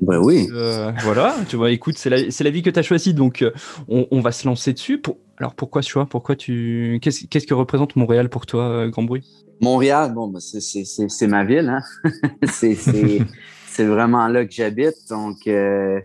Ben 0.00 0.18
oui. 0.18 0.48
Euh, 0.52 0.92
voilà, 1.02 1.34
tu 1.48 1.56
vois, 1.56 1.70
écoute, 1.70 1.98
c'est 1.98 2.10
la, 2.10 2.18
la 2.18 2.50
vie 2.50 2.62
que 2.62 2.70
tu 2.70 2.78
as 2.78 2.82
choisie, 2.82 3.14
donc 3.14 3.42
euh, 3.42 3.50
on, 3.88 4.06
on, 4.10 4.20
va 4.20 4.32
se 4.32 4.46
lancer 4.46 4.72
dessus. 4.72 4.98
Pour... 4.98 5.18
Alors 5.38 5.54
pourquoi 5.54 5.82
ce 5.82 5.88
choix 5.88 6.06
Pourquoi 6.06 6.36
tu 6.36 6.98
Qu'est-ce 7.02 7.26
qu 7.26 7.40
que 7.40 7.54
représente 7.54 7.96
Montréal 7.96 8.28
pour 8.28 8.46
toi, 8.46 8.64
euh, 8.64 8.88
Grand 8.88 9.02
Bruit? 9.02 9.24
Montréal, 9.60 10.12
bon, 10.14 10.28
ben, 10.28 10.40
c'est 10.40 11.26
ma 11.26 11.44
ville, 11.44 11.68
hein. 11.68 12.12
c'est 12.48 13.84
vraiment 13.84 14.28
là 14.28 14.44
que 14.44 14.52
j'habite, 14.52 14.96
donc 15.10 15.36
euh, 15.46 16.00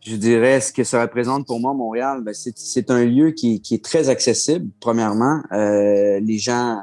je 0.00 0.16
dirais 0.16 0.60
ce 0.60 0.72
que 0.72 0.82
ça 0.82 1.02
représente 1.02 1.46
pour 1.46 1.60
moi 1.60 1.72
Montréal. 1.72 2.22
Ben, 2.24 2.34
c'est 2.34 2.90
un 2.90 3.04
lieu 3.04 3.30
qui, 3.30 3.60
qui, 3.60 3.74
est 3.74 3.84
très 3.84 4.08
accessible. 4.08 4.68
Premièrement, 4.80 5.40
euh, 5.52 6.18
les 6.20 6.38
gens, 6.38 6.82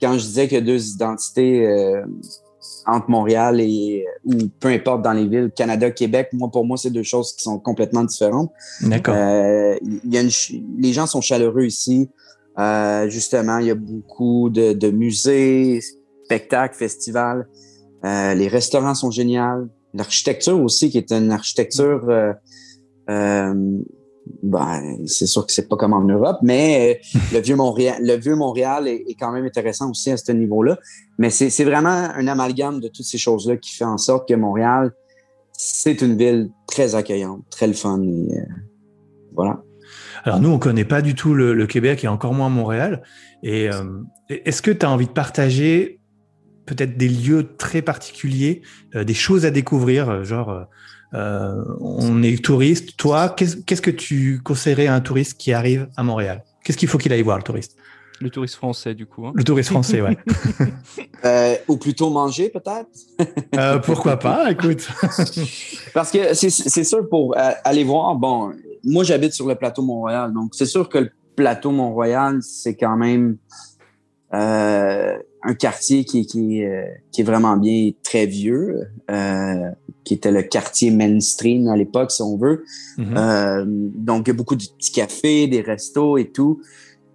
quand 0.00 0.12
je 0.12 0.24
disais 0.24 0.46
qu'il 0.46 0.58
y 0.58 0.60
a 0.60 0.64
deux 0.64 0.92
identités 0.92 1.66
entre 2.86 3.10
Montréal 3.10 3.60
et 3.60 4.04
ou 4.24 4.34
peu 4.58 4.68
importe 4.68 5.02
dans 5.02 5.12
les 5.12 5.26
villes, 5.26 5.50
Canada, 5.54 5.90
Québec, 5.90 6.28
moi 6.32 6.50
pour 6.50 6.64
moi 6.64 6.76
c'est 6.76 6.90
deux 6.90 7.02
choses 7.02 7.34
qui 7.34 7.42
sont 7.42 7.58
complètement 7.58 8.04
différentes. 8.04 8.50
D'accord. 8.82 9.14
Euh, 9.16 9.76
il 9.82 10.14
y 10.14 10.18
a 10.18 10.22
les 10.78 10.92
gens 10.92 11.06
sont 11.06 11.20
chaleureux 11.20 11.64
ici. 11.64 12.08
Euh, 12.58 13.08
justement, 13.08 13.58
il 13.58 13.66
y 13.66 13.70
a 13.70 13.74
beaucoup 13.74 14.50
de, 14.50 14.72
de 14.72 14.90
musées, 14.90 15.80
spectacles, 16.24 16.76
festivals. 16.76 17.48
Euh, 18.04 18.34
les 18.34 18.48
restaurants 18.48 18.94
sont 18.94 19.10
géniaux. 19.10 19.68
L'architecture 19.94 20.60
aussi, 20.60 20.90
qui 20.90 20.98
est 20.98 21.10
une 21.12 21.32
architecture 21.32 22.08
euh, 22.08 22.32
euh, 23.08 23.82
ben, 24.42 25.06
c'est 25.06 25.26
sûr 25.26 25.46
que 25.46 25.52
c'est 25.52 25.68
pas 25.68 25.76
comme 25.76 25.92
en 25.92 26.02
Europe, 26.02 26.38
mais 26.42 27.00
euh, 27.14 27.18
le 27.34 27.40
vieux 27.40 27.56
Montréal, 27.56 27.98
le 28.00 28.14
vieux 28.14 28.34
Montréal 28.34 28.88
est, 28.88 29.16
quand 29.18 29.32
même 29.32 29.44
intéressant 29.44 29.90
aussi 29.90 30.10
à 30.10 30.16
ce 30.16 30.32
niveau-là. 30.32 30.78
Mais 31.18 31.30
c'est 31.30 31.64
vraiment 31.64 31.88
un 31.88 32.26
amalgame 32.26 32.80
de 32.80 32.88
toutes 32.88 33.06
ces 33.06 33.18
choses-là 33.18 33.56
qui 33.56 33.74
fait 33.74 33.84
en 33.84 33.98
sorte 33.98 34.28
que 34.28 34.34
Montréal, 34.34 34.92
c'est 35.52 36.00
une 36.02 36.16
ville 36.16 36.50
très 36.66 36.94
accueillante, 36.94 37.44
très 37.50 37.66
le 37.66 37.72
fun. 37.72 38.00
Euh, 38.00 38.34
voilà. 39.34 39.62
Alors 40.24 40.40
nous, 40.40 40.50
on 40.50 40.58
connaît 40.58 40.84
pas 40.84 41.02
du 41.02 41.14
tout 41.14 41.34
le, 41.34 41.66
Québec 41.66 42.04
et 42.04 42.08
encore 42.08 42.34
moins 42.34 42.48
Montréal. 42.48 43.02
Et 43.42 43.70
euh, 43.70 43.84
est-ce 44.28 44.62
que 44.62 44.70
tu 44.70 44.84
as 44.84 44.90
envie 44.90 45.06
de 45.06 45.12
partager 45.12 45.98
peut-être 46.66 46.96
des 46.96 47.08
lieux 47.08 47.56
très 47.56 47.82
particuliers, 47.82 48.62
des 48.94 49.14
choses 49.14 49.44
à 49.44 49.50
découvrir, 49.50 50.22
genre 50.22 50.66
euh, 51.14 51.64
on 51.80 52.22
est 52.22 52.42
touriste. 52.42 52.96
Toi, 52.96 53.28
qu'est-ce 53.30 53.82
que 53.82 53.90
tu 53.90 54.40
conseillerais 54.42 54.86
à 54.86 54.94
un 54.94 55.00
touriste 55.00 55.38
qui 55.38 55.52
arrive 55.52 55.88
à 55.96 56.02
Montréal? 56.02 56.44
Qu'est-ce 56.64 56.78
qu'il 56.78 56.88
faut 56.88 56.98
qu'il 56.98 57.12
aille 57.12 57.22
voir, 57.22 57.38
le 57.38 57.42
touriste? 57.42 57.76
Le 58.20 58.28
touriste 58.28 58.56
français, 58.56 58.94
du 58.94 59.06
coup. 59.06 59.26
Hein. 59.26 59.32
Le 59.34 59.44
touriste 59.44 59.70
français, 59.70 60.02
ouais. 60.02 60.18
euh, 61.24 61.54
ou 61.68 61.78
plutôt 61.78 62.10
manger, 62.10 62.50
peut-être? 62.50 62.88
Euh, 63.56 63.78
Pourquoi 63.78 64.18
pas, 64.18 64.50
écoute. 64.50 64.86
Parce 65.94 66.10
que 66.10 66.34
c'est 66.34 66.84
sûr, 66.84 67.08
pour 67.08 67.34
aller 67.36 67.84
voir, 67.84 68.14
bon, 68.16 68.52
moi, 68.84 69.04
j'habite 69.04 69.32
sur 69.32 69.46
le 69.46 69.54
plateau 69.54 69.82
Montréal, 69.82 70.32
donc 70.34 70.54
c'est 70.54 70.66
sûr 70.66 70.88
que 70.88 70.98
le 70.98 71.10
plateau 71.34 71.70
Mont-Royal, 71.70 72.42
c'est 72.42 72.76
quand 72.76 72.96
même 72.96 73.38
euh, 74.34 75.18
un 75.42 75.54
quartier 75.54 76.04
qui, 76.04 76.26
qui, 76.26 76.62
qui, 77.10 77.20
est 77.20 77.24
vraiment 77.24 77.56
bien 77.56 77.90
très 78.02 78.26
vieux, 78.26 78.88
euh, 79.10 79.70
qui 80.04 80.14
était 80.14 80.32
le 80.32 80.42
quartier 80.42 80.90
mainstream 80.90 81.68
à 81.68 81.76
l'époque, 81.76 82.10
si 82.10 82.22
on 82.22 82.36
veut. 82.36 82.64
Mm-hmm. 82.98 83.16
euh, 83.16 83.64
donc, 83.66 84.26
il 84.26 84.30
y 84.30 84.34
a 84.34 84.34
beaucoup 84.34 84.56
de 84.56 84.64
petits 84.64 84.92
cafés, 84.92 85.46
des 85.46 85.60
restos 85.60 86.18
et 86.18 86.30
tout. 86.30 86.60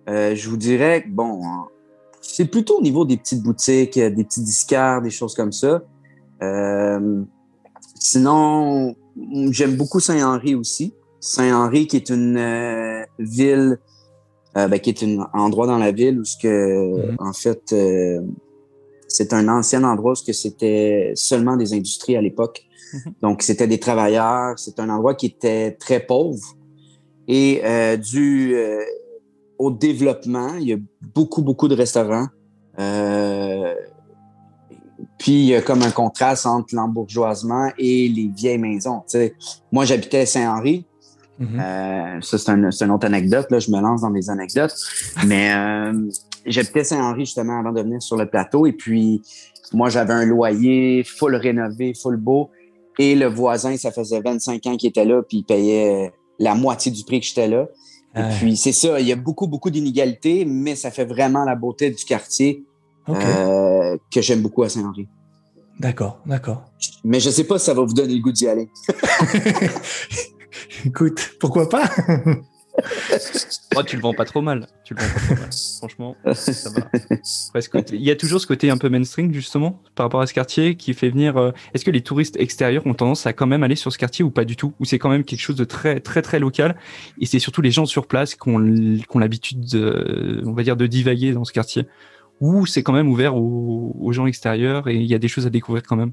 Euh, 0.07 0.35
je 0.35 0.49
vous 0.49 0.57
dirais 0.57 1.03
que, 1.03 1.09
bon, 1.09 1.41
c'est 2.21 2.45
plutôt 2.45 2.79
au 2.79 2.81
niveau 2.81 3.05
des 3.05 3.17
petites 3.17 3.41
boutiques, 3.41 3.99
des 3.99 4.23
petits 4.23 4.43
disquaires, 4.43 5.01
des 5.01 5.09
choses 5.09 5.33
comme 5.33 5.51
ça. 5.51 5.83
Euh, 6.43 7.21
sinon, 7.99 8.95
j'aime 9.49 9.75
beaucoup 9.75 9.99
Saint-Henri 9.99 10.55
aussi. 10.55 10.93
Saint-Henri, 11.19 11.87
qui 11.87 11.95
est 11.95 12.09
une 12.09 13.05
ville 13.17 13.79
euh, 14.57 14.69
ben, 14.69 14.79
qui 14.79 14.89
est 14.89 15.03
un 15.03 15.27
endroit 15.33 15.67
dans 15.67 15.77
la 15.77 15.91
ville 15.91 16.19
où 16.19 16.23
ce 16.23 16.37
que, 16.37 17.09
mhm. 17.09 17.15
en 17.19 17.33
fait, 17.33 17.73
euh, 17.73 18.21
c'est 19.15 19.33
un 19.33 19.47
ancien 19.47 19.83
endroit 19.83 20.13
où 20.13 20.33
c'était 20.33 21.11
seulement 21.15 21.55
des 21.55 21.73
industries 21.73 22.15
à 22.15 22.21
l'époque. 22.21 22.65
Mhm. 22.93 23.13
Donc, 23.21 23.41
c'était 23.41 23.67
des 23.67 23.79
travailleurs. 23.79 24.57
C'est 24.57 24.79
un 24.79 24.89
endroit 24.89 25.15
qui 25.15 25.27
était 25.27 25.71
très 25.71 25.99
pauvre. 25.99 26.43
Et 27.27 27.61
euh, 27.63 27.97
dû 27.97 28.55
au 29.57 29.71
développement, 29.71 30.55
il 30.59 30.67
y 30.67 30.73
a 30.73 30.77
beaucoup, 31.13 31.41
beaucoup 31.41 31.67
de 31.67 31.75
restaurants. 31.75 32.27
puis, 35.17 35.31
il 35.31 35.45
y 35.45 35.55
a 35.55 35.61
comme 35.61 35.81
un 35.81 35.91
contraste 35.91 36.45
entre 36.45 36.75
l'embourgeoisement 36.75 37.71
et 37.77 38.09
les 38.09 38.29
vieilles 38.35 38.57
maisons. 38.57 39.01
moi, 39.71 39.85
j'habitais 39.85 40.19
à 40.19 40.25
Saint-Henri. 40.25 40.85
Mm-hmm. 41.39 41.59
Euh, 41.59 42.21
ça, 42.21 42.37
c'est 42.37 42.49
un, 42.49 42.69
une 42.69 42.91
autre 42.91 43.05
anecdote. 43.05 43.47
Là, 43.49 43.59
je 43.59 43.71
me 43.71 43.79
lance 43.79 44.01
dans 44.01 44.11
des 44.11 44.29
anecdotes. 44.29 44.75
Mais 45.25 45.53
euh, 45.53 46.09
j'habitais 46.45 46.83
Saint-Henri 46.83 47.25
justement 47.25 47.59
avant 47.59 47.71
de 47.71 47.81
venir 47.81 48.01
sur 48.01 48.17
le 48.17 48.25
plateau. 48.25 48.65
Et 48.65 48.73
puis, 48.73 49.21
moi, 49.73 49.89
j'avais 49.89 50.13
un 50.13 50.25
loyer 50.25 51.03
full 51.03 51.35
rénové, 51.35 51.93
full 51.93 52.17
beau. 52.17 52.49
Et 52.97 53.15
le 53.15 53.27
voisin, 53.27 53.75
ça 53.77 53.91
faisait 53.91 54.21
25 54.21 54.65
ans 54.67 54.77
qu'il 54.77 54.89
était 54.89 55.03
là, 55.03 55.21
puis 55.21 55.39
il 55.39 55.43
payait 55.43 56.13
la 56.39 56.55
moitié 56.55 56.91
du 56.91 57.03
prix 57.03 57.19
que 57.19 57.25
j'étais 57.25 57.47
là. 57.47 57.67
Et 58.17 58.21
puis, 58.39 58.55
c'est 58.55 58.71
ça, 58.71 58.97
il 59.01 59.07
y 59.07 59.11
a 59.11 59.17
beaucoup, 59.17 59.45
beaucoup 59.45 59.69
d'inégalités, 59.69 60.45
mais 60.45 60.75
ça 60.75 60.89
fait 60.89 61.03
vraiment 61.03 61.43
la 61.43 61.55
beauté 61.55 61.89
du 61.89 62.05
quartier 62.05 62.63
euh, 63.09 63.97
que 64.09 64.21
j'aime 64.21 64.41
beaucoup 64.41 64.63
à 64.63 64.69
Saint-Henri. 64.69 65.07
D'accord, 65.79 66.21
d'accord. 66.25 66.63
Mais 67.03 67.19
je 67.19 67.29
sais 67.29 67.43
pas 67.43 67.59
si 67.59 67.65
ça 67.65 67.73
va 67.73 67.83
vous 67.83 67.93
donner 67.93 68.15
le 68.15 68.21
goût 68.21 68.31
d'y 68.31 68.47
aller. 68.47 68.69
Écoute, 70.85 71.35
pourquoi 71.39 71.69
pas? 71.69 71.89
Oh, 73.77 73.83
tu 73.83 73.95
le 73.95 74.01
vends 74.01 74.13
pas 74.13 74.25
trop 74.25 74.41
mal. 74.41 74.67
Tu 74.83 74.93
le 74.93 75.01
vends 75.01 75.13
pas 75.13 75.19
trop 75.19 75.35
mal. 75.35 75.49
Franchement, 75.77 76.15
ça 76.33 76.69
va. 76.69 77.81
il 77.93 78.01
y 78.01 78.11
a 78.11 78.15
toujours 78.15 78.41
ce 78.41 78.47
côté 78.47 78.69
un 78.69 78.77
peu 78.77 78.89
mainstream, 78.89 79.33
justement, 79.33 79.81
par 79.95 80.05
rapport 80.05 80.21
à 80.21 80.27
ce 80.27 80.33
quartier, 80.33 80.75
qui 80.75 80.93
fait 80.93 81.09
venir. 81.09 81.37
Euh, 81.37 81.51
est-ce 81.73 81.85
que 81.85 81.91
les 81.91 82.01
touristes 82.01 82.37
extérieurs 82.37 82.85
ont 82.85 82.93
tendance 82.93 83.25
à 83.25 83.33
quand 83.33 83.47
même 83.47 83.63
aller 83.63 83.75
sur 83.75 83.91
ce 83.91 83.97
quartier 83.97 84.25
ou 84.25 84.29
pas 84.31 84.45
du 84.45 84.55
tout? 84.55 84.73
Ou 84.79 84.85
c'est 84.85 84.99
quand 84.99 85.09
même 85.09 85.23
quelque 85.23 85.39
chose 85.39 85.55
de 85.55 85.63
très, 85.63 85.99
très, 85.99 86.21
très 86.21 86.39
local? 86.39 86.75
Et 87.19 87.25
c'est 87.25 87.39
surtout 87.39 87.61
les 87.61 87.71
gens 87.71 87.85
sur 87.85 88.07
place 88.07 88.35
qui 88.35 88.49
ont, 88.49 88.59
l'habitude, 89.19 89.69
de, 89.71 90.41
on 90.45 90.53
va 90.53 90.63
dire, 90.63 90.75
de 90.75 90.87
divaguer 90.87 91.31
dans 91.31 91.45
ce 91.45 91.53
quartier 91.53 91.87
Ou 92.41 92.65
c'est 92.65 92.83
quand 92.83 92.93
même 92.93 93.09
ouvert 93.09 93.35
aux 93.35 94.11
gens 94.11 94.25
extérieurs 94.25 94.87
et 94.87 94.95
il 94.95 95.05
y 95.05 95.15
a 95.15 95.19
des 95.19 95.29
choses 95.29 95.45
à 95.45 95.49
découvrir 95.49 95.83
quand 95.83 95.95
même? 95.95 96.11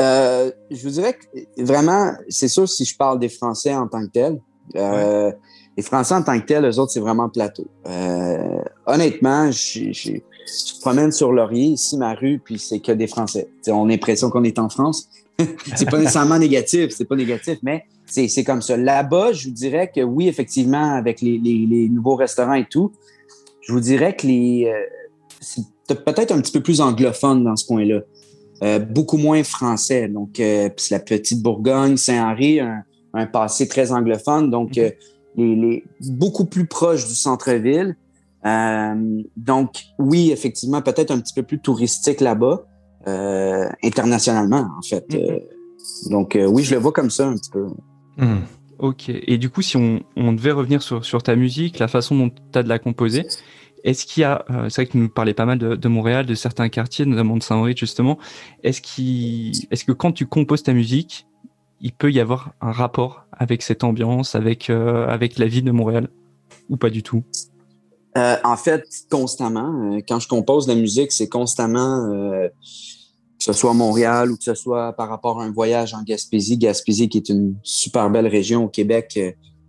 Euh, 0.00 0.50
je 0.70 0.82
vous 0.82 0.90
dirais 0.90 1.14
que 1.14 1.62
vraiment, 1.62 2.12
c'est 2.28 2.48
sûr 2.48 2.68
si 2.68 2.84
je 2.84 2.96
parle 2.96 3.18
des 3.18 3.28
Français 3.28 3.74
en 3.74 3.88
tant 3.88 4.02
que 4.02 4.10
tels. 4.10 4.40
Euh, 4.74 5.32
Les 5.76 5.82
Français 5.82 6.14
en 6.14 6.22
tant 6.22 6.38
que 6.38 6.46
tels, 6.46 6.64
eux 6.64 6.78
autres, 6.78 6.92
c'est 6.92 7.00
vraiment 7.00 7.28
plateau. 7.28 7.66
Euh, 7.86 8.60
honnêtement, 8.86 9.50
je, 9.50 9.92
je, 9.92 10.12
je 10.46 10.80
promène 10.80 11.12
sur 11.12 11.32
Laurier, 11.32 11.64
ici, 11.64 11.96
ma 11.96 12.14
rue, 12.14 12.40
puis 12.42 12.58
c'est 12.58 12.80
que 12.80 12.92
des 12.92 13.06
Français. 13.06 13.48
on 13.68 13.86
a 13.86 13.88
l'impression 13.88 14.30
qu'on 14.30 14.44
est 14.44 14.58
en 14.58 14.68
France. 14.68 15.08
c'est 15.76 15.88
pas 15.90 15.98
nécessairement 15.98 16.38
négatif, 16.38 16.92
c'est 16.96 17.04
pas 17.04 17.16
négatif, 17.16 17.58
mais 17.62 17.84
c'est 18.06 18.44
comme 18.44 18.62
ça. 18.62 18.76
Là-bas, 18.76 19.32
je 19.32 19.48
vous 19.48 19.54
dirais 19.54 19.90
que 19.94 20.00
oui, 20.00 20.28
effectivement, 20.28 20.94
avec 20.94 21.20
les, 21.20 21.38
les, 21.38 21.66
les, 21.66 21.88
nouveaux 21.88 22.16
restaurants 22.16 22.54
et 22.54 22.64
tout, 22.64 22.92
je 23.60 23.72
vous 23.72 23.80
dirais 23.80 24.16
que 24.16 24.26
les 24.26 24.72
euh, 24.72 24.80
c'est 25.40 26.04
peut-être 26.04 26.32
un 26.32 26.40
petit 26.40 26.52
peu 26.52 26.62
plus 26.62 26.80
anglophone 26.80 27.44
dans 27.44 27.56
ce 27.56 27.66
coin-là. 27.66 28.00
Euh, 28.62 28.78
beaucoup 28.78 29.18
moins 29.18 29.42
français. 29.42 30.08
Donc, 30.08 30.40
euh, 30.40 30.68
la 30.90 30.98
petite 30.98 31.42
Bourgogne, 31.42 31.96
Saint-Henri, 31.96 32.60
un, 32.60 32.82
un, 33.12 33.26
passé 33.26 33.68
très 33.68 33.92
anglophone. 33.92 34.50
Donc, 34.50 34.78
euh, 34.78 34.90
les, 35.36 35.54
les, 35.54 35.84
beaucoup 36.00 36.46
plus 36.46 36.66
proche 36.66 37.06
du 37.06 37.14
centre-ville. 37.14 37.96
donc, 39.36 39.82
oui, 39.98 40.30
effectivement, 40.30 40.80
peut-être 40.80 41.10
un 41.10 41.20
petit 41.20 41.34
peu 41.34 41.42
plus 41.42 41.58
touristique 41.58 42.20
là-bas, 42.20 42.64
internationalement, 43.84 44.68
en 44.78 44.82
fait. 44.82 45.06
Mm-hmm. 45.10 46.10
donc, 46.10 46.38
oui, 46.48 46.62
je 46.62 46.74
le 46.74 46.80
vois 46.80 46.92
comme 46.92 47.10
ça 47.10 47.28
un 47.28 47.34
petit 47.34 47.50
peu. 47.50 47.66
Mm. 48.16 48.38
Ok. 48.78 49.08
Et 49.08 49.38
du 49.38 49.50
coup, 49.50 49.62
si 49.62 49.76
on, 49.76 50.00
on 50.16 50.32
devait 50.32 50.52
revenir 50.52 50.82
sur, 50.82 51.04
sur, 51.04 51.22
ta 51.22 51.36
musique, 51.36 51.78
la 51.78 51.88
façon 51.88 52.16
dont 52.16 52.30
tu 52.30 52.58
as 52.58 52.62
de 52.62 52.68
la 52.68 52.78
composer, 52.78 53.26
est-ce 53.84 54.06
qu'il 54.06 54.22
y 54.22 54.24
a, 54.24 54.44
euh, 54.50 54.68
c'est 54.68 54.82
vrai 54.82 54.86
que 54.86 54.92
tu 54.92 54.98
nous 54.98 55.08
parlais 55.08 55.34
pas 55.34 55.44
mal 55.44 55.58
de, 55.58 55.88
Montréal, 55.88 56.26
de 56.26 56.34
certains 56.34 56.68
quartiers, 56.68 57.06
notamment 57.06 57.36
de 57.36 57.42
Saint-Henri 57.42 57.76
justement. 57.76 58.18
Est-ce 58.62 58.80
est-ce 59.70 59.84
que 59.84 59.92
quand 59.92 60.12
tu 60.12 60.26
composes 60.26 60.62
ta 60.62 60.72
musique, 60.72 61.26
il 61.80 61.92
peut 61.92 62.10
y 62.10 62.20
avoir 62.20 62.52
un 62.60 62.72
rapport 62.72 63.26
avec 63.32 63.62
cette 63.62 63.84
ambiance, 63.84 64.34
avec 64.34 64.70
euh, 64.70 65.06
avec 65.08 65.38
la 65.38 65.46
ville 65.46 65.64
de 65.64 65.70
Montréal, 65.70 66.08
ou 66.68 66.76
pas 66.76 66.90
du 66.90 67.02
tout? 67.02 67.22
Euh, 68.16 68.36
En 68.44 68.56
fait, 68.56 68.84
constamment. 69.10 69.98
Quand 70.08 70.20
je 70.20 70.28
compose 70.28 70.66
la 70.68 70.74
musique, 70.74 71.12
c'est 71.12 71.28
constamment 71.28 72.08
que 72.10 73.44
ce 73.44 73.52
soit 73.52 73.70
à 73.70 73.74
Montréal 73.74 74.32
ou 74.32 74.36
que 74.36 74.44
ce 74.44 74.54
soit 74.54 74.94
par 74.94 75.08
rapport 75.10 75.40
à 75.40 75.44
un 75.44 75.52
voyage 75.52 75.92
en 75.94 76.02
Gaspésie. 76.02 76.56
Gaspésie 76.56 77.08
qui 77.08 77.18
est 77.18 77.28
une 77.28 77.56
super 77.62 78.08
belle 78.10 78.26
région 78.26 78.64
au 78.64 78.68
Québec, 78.68 79.20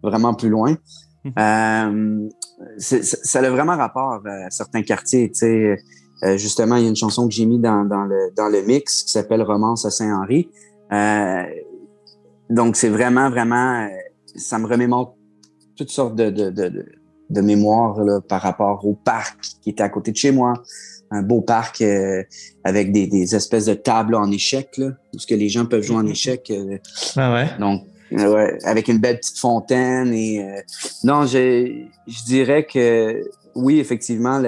vraiment 0.01 0.33
plus 0.33 0.49
loin. 0.49 0.77
Hum 1.35 2.29
ça 2.77 3.39
a 3.39 3.49
vraiment 3.49 3.77
rapport 3.77 4.21
à 4.25 4.49
certains 4.49 4.83
quartiers. 4.83 5.29
Tu 5.29 5.39
sais, 5.39 5.77
euh, 6.23 6.37
justement, 6.37 6.75
il 6.77 6.83
y 6.83 6.85
a 6.85 6.89
une 6.89 6.95
chanson 6.95 7.27
que 7.27 7.33
j'ai 7.33 7.45
mis 7.45 7.59
dans, 7.59 7.85
dans, 7.85 8.05
le, 8.05 8.31
dans 8.35 8.49
le 8.49 8.61
mix 8.63 9.03
qui 9.03 9.11
s'appelle 9.11 9.41
Romance 9.41 9.85
à 9.85 9.91
Saint-Henri. 9.91 10.49
Euh, 10.91 11.43
donc, 12.49 12.75
c'est 12.75 12.89
vraiment, 12.89 13.29
vraiment, 13.29 13.83
euh, 13.83 13.87
ça 14.35 14.57
me 14.57 14.65
remémore 14.67 15.15
toutes 15.75 15.91
sortes 15.91 16.15
de, 16.15 16.29
de, 16.31 16.49
de, 16.49 16.85
de 17.29 17.41
mémoires 17.41 17.99
là, 18.01 18.19
par 18.21 18.41
rapport 18.41 18.85
au 18.85 18.95
parc 18.95 19.39
qui 19.61 19.69
était 19.69 19.83
à 19.83 19.89
côté 19.89 20.11
de 20.11 20.17
chez 20.17 20.31
moi. 20.31 20.53
Un 21.11 21.21
beau 21.21 21.41
parc 21.41 21.81
avec 22.65 22.91
des, 22.91 23.07
des 23.07 23.33
espèces 23.33 23.65
de 23.65 23.75
tables 23.75 24.13
en 24.15 24.29
échec, 24.29 24.75
là, 24.77 24.91
où 25.13 25.19
ce 25.19 25.25
que 25.25 25.35
les 25.35 25.47
gens 25.47 25.65
peuvent 25.65 25.81
jouer 25.81 25.95
en 25.97 26.03
mm-hmm. 26.03 26.11
échec. 26.11 26.53
ah 27.15 27.33
ouais? 27.33 27.49
Donc, 27.59 27.83
Ouais, 28.11 28.57
avec 28.63 28.87
une 28.87 28.99
belle 28.99 29.19
petite 29.19 29.37
fontaine 29.37 30.13
et 30.13 30.41
euh, 30.41 30.61
non, 31.03 31.25
je, 31.25 31.83
je 32.07 32.23
dirais 32.23 32.65
que 32.65 33.21
oui, 33.57 33.79
effectivement, 33.79 34.41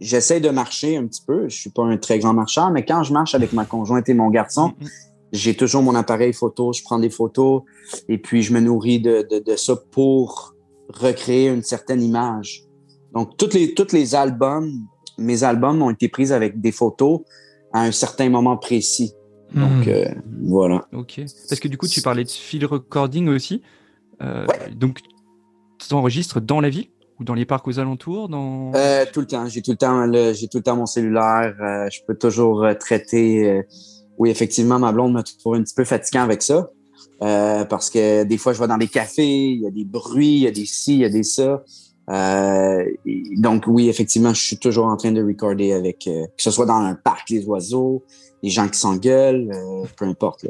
j'essaie 0.00 0.40
de 0.40 0.50
marcher 0.50 0.96
un 0.96 1.06
petit 1.06 1.22
peu. 1.26 1.48
Je 1.48 1.56
suis 1.56 1.70
pas 1.70 1.82
un 1.82 1.96
très 1.96 2.18
grand 2.18 2.34
marcheur, 2.34 2.70
mais 2.70 2.84
quand 2.84 3.02
je 3.02 3.12
marche 3.12 3.34
avec 3.34 3.52
ma 3.52 3.64
conjointe 3.64 4.08
et 4.08 4.14
mon 4.14 4.28
garçon, 4.28 4.68
mm, 4.68 4.84
mm. 4.84 4.88
j'ai 5.32 5.56
toujours 5.56 5.82
mon 5.82 5.94
appareil 5.94 6.32
photo, 6.32 6.72
je 6.72 6.82
prends 6.82 6.98
des 6.98 7.10
photos 7.10 7.62
et 8.08 8.18
puis 8.18 8.42
je 8.42 8.52
me 8.52 8.60
nourris 8.60 9.00
de, 9.00 9.26
de, 9.44 9.56
ça 9.56 9.74
pour 9.90 10.54
recréer 10.88 11.48
une 11.48 11.62
certaine 11.62 12.02
image. 12.02 12.64
Donc, 13.14 13.36
tous 13.36 13.52
les, 13.54 13.74
toutes 13.74 13.92
les 13.92 14.14
albums, 14.14 14.70
mes 15.16 15.42
albums 15.42 15.82
ont 15.82 15.90
été 15.90 16.08
pris 16.08 16.32
avec 16.32 16.60
des 16.60 16.72
photos 16.72 17.20
à 17.72 17.82
un 17.82 17.92
certain 17.92 18.28
moment 18.28 18.56
précis. 18.56 19.12
Donc, 19.54 19.86
mm. 19.86 19.88
euh, 19.88 20.04
voilà. 20.42 20.86
Ok. 20.92 21.20
Parce 21.48 21.60
que 21.60 21.68
du 21.68 21.78
coup, 21.78 21.88
tu 21.88 22.02
parlais 22.02 22.24
de 22.24 22.30
field 22.30 22.64
recording 22.64 23.28
aussi. 23.28 23.62
Euh, 24.22 24.46
Donc, 24.74 25.00
tu 25.78 25.88
t'enregistres 25.88 26.40
dans 26.40 26.60
la 26.60 26.70
ville 26.70 26.88
ou 27.18 27.24
dans 27.24 27.34
les 27.34 27.44
parcs 27.46 27.66
aux 27.66 27.78
alentours 27.78 28.28
dans... 28.28 28.72
Euh, 28.74 29.04
tout 29.12 29.20
le 29.20 29.26
temps. 29.26 29.48
J'ai 29.48 29.62
tout 29.62 29.72
le 29.72 29.76
temps, 29.76 30.12
j'ai 30.32 30.48
tout 30.48 30.58
le 30.58 30.62
temps 30.62 30.76
mon 30.76 30.86
cellulaire. 30.86 31.54
Euh, 31.60 31.88
je 31.90 32.00
peux 32.06 32.14
toujours 32.14 32.66
traiter. 32.78 33.62
oui, 34.18 34.30
effectivement, 34.30 34.78
ma 34.78 34.92
blonde 34.92 35.14
me 35.14 35.22
trouve 35.22 35.54
un 35.54 35.62
petit 35.62 35.74
peu 35.74 35.84
fatiguant 35.84 36.22
avec 36.22 36.42
ça. 36.42 36.70
parce 37.20 37.90
que 37.90 38.24
des 38.24 38.38
fois, 38.38 38.52
je 38.52 38.60
vais 38.60 38.68
dans 38.68 38.78
des 38.78 38.88
cafés, 38.88 39.50
il 39.50 39.62
y 39.62 39.66
a 39.66 39.70
des 39.70 39.84
bruits, 39.84 40.34
il 40.34 40.42
y 40.42 40.46
a 40.46 40.52
des 40.52 40.66
ci, 40.66 40.94
il 40.94 41.00
y 41.00 41.04
a 41.04 41.08
des 41.08 41.24
ça. 41.24 41.64
donc 43.36 43.64
oui, 43.66 43.88
effectivement, 43.88 44.34
je 44.34 44.42
suis 44.42 44.58
toujours 44.58 44.86
en 44.86 44.96
train 44.96 45.12
de 45.12 45.22
recorder 45.22 45.72
avec, 45.72 46.00
que 46.04 46.28
ce 46.36 46.50
soit 46.50 46.66
dans 46.66 46.78
un 46.78 46.94
parc, 46.94 47.30
les 47.30 47.44
oiseaux, 47.46 48.04
les 48.42 48.50
gens 48.50 48.68
qui 48.68 48.78
s'engueulent, 48.78 49.50
peu 49.96 50.04
importe. 50.04 50.46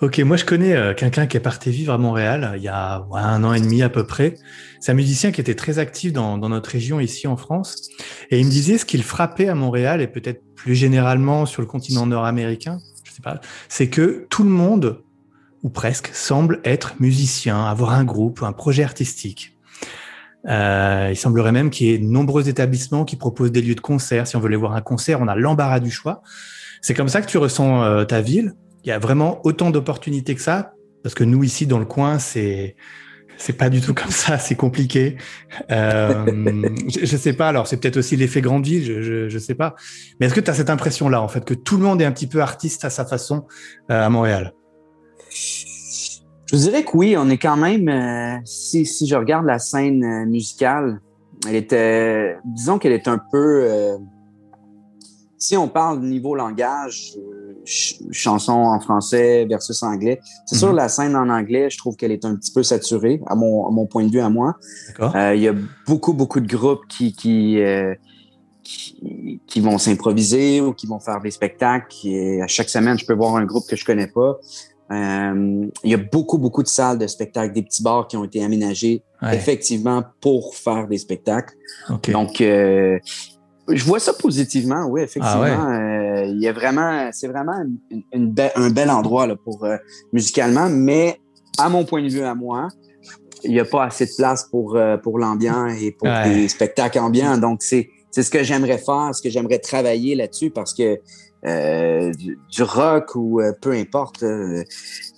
Ok, 0.00 0.18
moi 0.20 0.38
je 0.38 0.46
connais 0.46 0.74
euh, 0.74 0.94
quelqu'un 0.94 1.26
qui 1.26 1.36
est 1.36 1.40
parti 1.40 1.70
vivre 1.70 1.92
à 1.92 1.98
Montréal 1.98 2.54
il 2.56 2.62
y 2.62 2.68
a 2.68 3.04
un 3.12 3.44
an 3.44 3.52
et 3.52 3.60
demi 3.60 3.82
à 3.82 3.90
peu 3.90 4.06
près. 4.06 4.34
C'est 4.80 4.92
un 4.92 4.94
musicien 4.94 5.30
qui 5.30 5.42
était 5.42 5.54
très 5.54 5.78
actif 5.78 6.14
dans, 6.14 6.38
notre 6.38 6.70
région 6.70 7.00
ici 7.00 7.26
en 7.26 7.36
France. 7.36 7.90
Et 8.30 8.40
il 8.40 8.46
me 8.46 8.50
disait 8.50 8.78
ce 8.78 8.86
qu'il 8.86 9.02
frappait 9.02 9.48
à 9.48 9.54
Montréal 9.54 10.00
et 10.00 10.06
peut-être 10.06 10.42
plus 10.54 10.74
généralement 10.74 11.44
sur 11.44 11.60
le 11.60 11.68
continent 11.68 12.06
nord-américain, 12.06 12.78
je 13.04 13.12
sais 13.12 13.20
pas, 13.20 13.42
c'est 13.68 13.90
que 13.90 14.26
tout 14.30 14.42
le 14.42 14.48
monde, 14.48 15.02
ou 15.62 15.68
presque, 15.68 16.08
semble 16.14 16.62
être 16.64 16.94
musicien, 16.98 17.66
avoir 17.66 17.92
un 17.92 18.04
groupe, 18.04 18.42
un 18.42 18.52
projet 18.52 18.84
artistique. 18.84 19.58
Euh, 20.48 21.08
il 21.10 21.16
semblerait 21.16 21.52
même 21.52 21.68
qu'il 21.68 21.88
y 21.88 21.90
ait 21.90 21.98
de 21.98 22.06
nombreux 22.06 22.48
établissements 22.48 23.04
qui 23.04 23.16
proposent 23.16 23.52
des 23.52 23.60
lieux 23.60 23.74
de 23.74 23.82
concert. 23.82 24.26
Si 24.26 24.34
on 24.36 24.40
veut 24.40 24.46
aller 24.46 24.56
voir 24.56 24.72
un 24.72 24.80
concert, 24.80 25.20
on 25.20 25.28
a 25.28 25.36
l'embarras 25.36 25.80
du 25.80 25.90
choix. 25.90 26.22
C'est 26.80 26.94
comme 26.94 27.08
ça 27.08 27.20
que 27.20 27.26
tu 27.26 27.38
ressens 27.38 27.82
euh, 27.82 28.04
ta 28.04 28.20
ville 28.20 28.54
il 28.84 28.88
y 28.88 28.92
a 28.92 28.98
vraiment 28.98 29.40
autant 29.44 29.70
d'opportunités 29.70 30.34
que 30.34 30.40
ça, 30.40 30.72
parce 31.02 31.14
que 31.14 31.24
nous 31.24 31.44
ici 31.44 31.66
dans 31.66 31.78
le 31.78 31.84
coin, 31.84 32.18
c'est 32.18 32.76
c'est 33.36 33.54
pas 33.54 33.70
du 33.70 33.80
tout 33.80 33.94
comme 33.94 34.10
ça, 34.10 34.38
c'est 34.38 34.54
compliqué. 34.54 35.16
Euh, 35.70 36.26
je, 36.88 37.06
je, 37.06 37.16
sais 37.16 37.32
pas. 37.32 37.48
Alors 37.48 37.66
c'est 37.66 37.78
peut-être 37.78 37.96
aussi 37.96 38.16
l'effet 38.16 38.42
grande 38.42 38.66
ville, 38.66 38.84
je, 38.84 39.02
je, 39.02 39.28
je, 39.28 39.38
sais 39.38 39.54
pas. 39.54 39.74
Mais 40.18 40.26
est-ce 40.26 40.34
que 40.34 40.40
tu 40.40 40.50
as 40.50 40.54
cette 40.54 40.68
impression-là 40.70 41.22
en 41.22 41.28
fait 41.28 41.44
que 41.44 41.54
tout 41.54 41.76
le 41.76 41.82
monde 41.82 42.02
est 42.02 42.04
un 42.04 42.12
petit 42.12 42.26
peu 42.26 42.42
artiste 42.42 42.84
à 42.84 42.90
sa 42.90 43.06
façon 43.06 43.46
euh, 43.90 44.04
à 44.04 44.10
Montréal? 44.10 44.52
Je 45.30 46.56
dirais 46.56 46.84
que 46.84 46.90
oui, 46.94 47.16
on 47.16 47.30
est 47.30 47.38
quand 47.38 47.56
même. 47.56 47.88
Euh, 47.88 48.38
si, 48.44 48.84
si 48.84 49.06
je 49.06 49.14
regarde 49.14 49.46
la 49.46 49.58
scène 49.58 50.26
musicale, 50.28 51.00
elle 51.48 51.56
était, 51.56 52.36
disons 52.44 52.78
qu'elle 52.78 52.92
est 52.92 53.08
un 53.08 53.20
peu. 53.32 53.96
Euh, 55.40 55.46
si 55.46 55.56
on 55.56 55.68
parle 55.68 56.00
niveau 56.00 56.34
langage, 56.34 57.14
chanson 57.64 58.52
en 58.52 58.80
français 58.80 59.46
versus 59.46 59.82
anglais. 59.82 60.20
C'est 60.46 60.56
sûr, 60.56 60.70
mhm. 60.70 60.76
la 60.76 60.88
scène 60.88 61.16
en 61.16 61.28
anglais, 61.28 61.70
je 61.70 61.78
trouve 61.78 61.96
qu'elle 61.96 62.12
est 62.12 62.24
un 62.24 62.36
petit 62.36 62.52
peu 62.52 62.62
saturée, 62.62 63.20
à 63.26 63.34
mon, 63.34 63.66
à 63.66 63.70
mon 63.70 63.86
point 63.86 64.04
de 64.04 64.10
vue, 64.10 64.20
à 64.20 64.30
moi. 64.30 64.56
Euh, 65.00 65.34
il 65.34 65.42
y 65.42 65.48
a 65.48 65.54
beaucoup, 65.86 66.12
beaucoup 66.12 66.40
de 66.40 66.48
groupes 66.48 66.86
qui, 66.88 67.12
qui, 67.12 67.60
euh, 67.60 67.94
qui, 68.62 69.40
qui, 69.46 69.60
vont 69.60 69.78
s'improviser 69.78 70.60
ou 70.60 70.72
qui 70.72 70.86
vont 70.86 71.00
faire 71.00 71.20
des 71.20 71.30
spectacles. 71.30 71.96
Et 72.04 72.42
à 72.42 72.46
chaque 72.46 72.68
semaine, 72.68 72.98
je 72.98 73.06
peux 73.06 73.14
voir 73.14 73.36
un 73.36 73.44
groupe 73.44 73.64
que 73.68 73.76
je 73.76 73.84
connais 73.84 74.08
pas. 74.08 74.38
Euh, 74.92 75.66
il 75.84 75.90
y 75.90 75.94
a 75.94 75.98
beaucoup, 75.98 76.38
beaucoup 76.38 76.62
de 76.62 76.68
salles 76.68 76.98
de 76.98 77.06
spectacles, 77.06 77.52
des 77.52 77.62
petits 77.62 77.82
bars 77.82 78.08
qui 78.08 78.16
ont 78.16 78.24
été 78.24 78.42
aménagés 78.42 79.02
effectivement 79.32 80.02
pour 80.20 80.54
faire 80.56 80.88
des 80.88 80.98
spectacles. 80.98 81.54
Donc, 82.08 82.40
euh, 82.40 82.98
je 83.68 83.84
vois 83.84 84.00
ça 84.00 84.12
positivement, 84.12 84.86
oui, 84.86 85.02
effectivement. 85.02 85.44
Ah 85.44 85.78
euh, 85.78 86.24
il 86.26 86.40
y 86.40 86.48
a 86.48 86.52
vraiment, 86.52 87.10
c'est 87.12 87.28
vraiment 87.28 87.54
une, 88.12 88.34
un 88.54 88.70
bel 88.70 88.90
endroit 88.90 89.26
là, 89.26 89.36
pour 89.36 89.64
euh, 89.64 89.76
musicalement, 90.12 90.68
mais 90.68 91.20
à 91.58 91.68
mon 91.68 91.84
point 91.84 92.02
de 92.02 92.08
vue, 92.08 92.22
à 92.22 92.34
moi, 92.34 92.68
il 93.44 93.52
n'y 93.52 93.60
a 93.60 93.64
pas 93.64 93.84
assez 93.84 94.06
de 94.06 94.12
place 94.16 94.44
pour, 94.44 94.76
euh, 94.76 94.96
pour 94.96 95.18
l'ambiance 95.18 95.72
et 95.80 95.92
pour 95.92 96.08
des 96.24 96.48
spectacles 96.48 96.98
ambiants. 96.98 97.38
Donc, 97.38 97.62
c'est, 97.62 97.88
c'est 98.10 98.22
ce 98.22 98.30
que 98.30 98.42
j'aimerais 98.42 98.78
faire, 98.78 99.10
ce 99.14 99.22
que 99.22 99.30
j'aimerais 99.30 99.58
travailler 99.58 100.14
là-dessus 100.14 100.50
parce 100.50 100.74
que 100.74 100.98
du, 102.12 102.38
du, 102.50 102.62
rock 102.62 103.14
ou 103.14 103.40
peu 103.62 103.72
importe, 103.72 104.22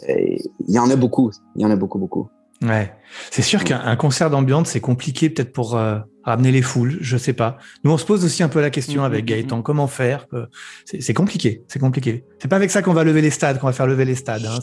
il 0.08 0.38
y 0.68 0.78
en 0.78 0.88
a 0.90 0.96
beaucoup. 0.96 1.32
Il 1.56 1.62
y 1.62 1.66
en 1.66 1.70
a 1.70 1.76
beaucoup, 1.76 1.98
beaucoup. 1.98 2.28
Ouais, 2.62 2.92
c'est 3.30 3.42
sûr 3.42 3.64
qu'un 3.64 3.96
concert 3.96 4.30
d'ambiance, 4.30 4.70
c'est 4.70 4.80
compliqué 4.80 5.28
peut-être 5.28 5.52
pour 5.52 5.76
euh, 5.76 5.98
ramener 6.24 6.52
les 6.52 6.62
foules, 6.62 6.98
je 7.00 7.16
sais 7.16 7.32
pas. 7.32 7.58
Nous, 7.84 7.90
on 7.90 7.98
se 7.98 8.04
pose 8.04 8.24
aussi 8.24 8.42
un 8.42 8.48
peu 8.48 8.60
la 8.60 8.70
question 8.70 9.02
mm, 9.02 9.04
avec 9.04 9.24
mm, 9.24 9.26
Gaëtan, 9.26 9.58
mm. 9.58 9.62
comment 9.62 9.86
faire 9.86 10.26
C'est 10.84 11.14
compliqué, 11.14 11.64
c'est 11.68 11.78
compliqué. 11.78 12.24
C'est 12.38 12.48
pas 12.48 12.56
avec 12.56 12.70
ça 12.70 12.82
qu'on 12.82 12.92
va 12.92 13.04
lever 13.04 13.22
les 13.22 13.30
stades, 13.30 13.58
qu'on 13.58 13.66
va 13.66 13.72
faire 13.72 13.86
lever 13.86 14.04
les 14.04 14.14
stades. 14.14 14.46
Hein. 14.46 14.58